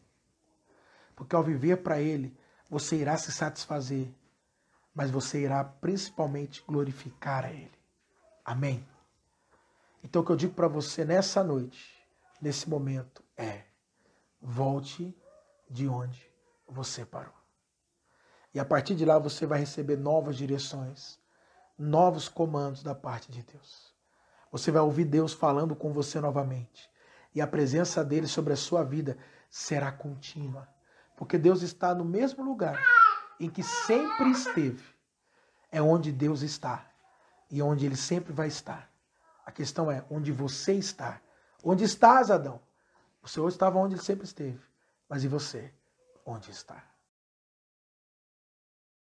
Porque 1.16 1.36
ao 1.36 1.44
viver 1.44 1.78
para 1.84 2.00
ele, 2.00 2.36
você 2.70 2.96
irá 2.96 3.18
se 3.18 3.32
satisfazer 3.32 4.10
mas 4.98 5.12
você 5.12 5.44
irá 5.44 5.64
principalmente 5.64 6.64
glorificar 6.68 7.46
a 7.46 7.54
Ele. 7.54 7.72
Amém? 8.44 8.84
Então, 10.04 10.24
o 10.24 10.26
que 10.26 10.32
eu 10.32 10.36
digo 10.36 10.56
para 10.56 10.68
você 10.68 11.06
nessa 11.06 11.44
noite, 11.44 12.04
nesse 12.42 12.68
momento, 12.68 13.24
é: 13.38 13.66
volte 14.42 15.16
de 15.70 15.88
onde 15.88 16.28
você 16.68 17.06
parou. 17.06 17.37
E 18.58 18.60
a 18.60 18.66
partir 18.66 18.96
de 18.96 19.06
lá 19.06 19.20
você 19.20 19.46
vai 19.46 19.60
receber 19.60 19.98
novas 19.98 20.36
direções, 20.36 21.20
novos 21.78 22.28
comandos 22.28 22.82
da 22.82 22.96
parte 22.96 23.32
de 23.32 23.44
Deus. 23.44 23.94
Você 24.52 24.72
vai 24.72 24.82
ouvir 24.82 25.06
Deus 25.06 25.32
falando 25.32 25.76
com 25.76 25.94
você 25.94 26.20
novamente. 26.20 26.90
E 27.36 27.40
a 27.40 27.46
presença 27.46 28.04
dele 28.04 28.26
sobre 28.26 28.54
a 28.54 28.56
sua 28.56 28.84
vida 28.84 29.16
será 29.48 29.92
contínua. 29.92 30.68
Porque 31.16 31.38
Deus 31.38 31.62
está 31.62 31.94
no 31.94 32.04
mesmo 32.04 32.44
lugar 32.44 32.84
em 33.40 33.48
que 33.48 33.62
sempre 33.62 34.32
esteve, 34.32 34.84
é 35.72 35.80
onde 35.80 36.12
Deus 36.12 36.42
está 36.42 36.84
e 37.52 37.62
onde 37.62 37.86
Ele 37.86 37.96
sempre 37.96 38.34
vai 38.34 38.48
estar. 38.48 38.92
A 39.46 39.52
questão 39.52 39.92
é 39.92 40.04
onde 40.10 40.32
você 40.32 40.74
está. 40.74 41.22
Onde 41.64 41.84
estás, 41.84 42.32
Adão? 42.32 42.60
O 43.22 43.28
Senhor 43.28 43.50
estava 43.50 43.78
onde 43.78 43.94
ele 43.94 44.02
sempre 44.02 44.26
esteve. 44.26 44.66
Mas 45.08 45.24
e 45.24 45.28
você? 45.28 45.72
Onde 46.26 46.50
está? 46.50 46.97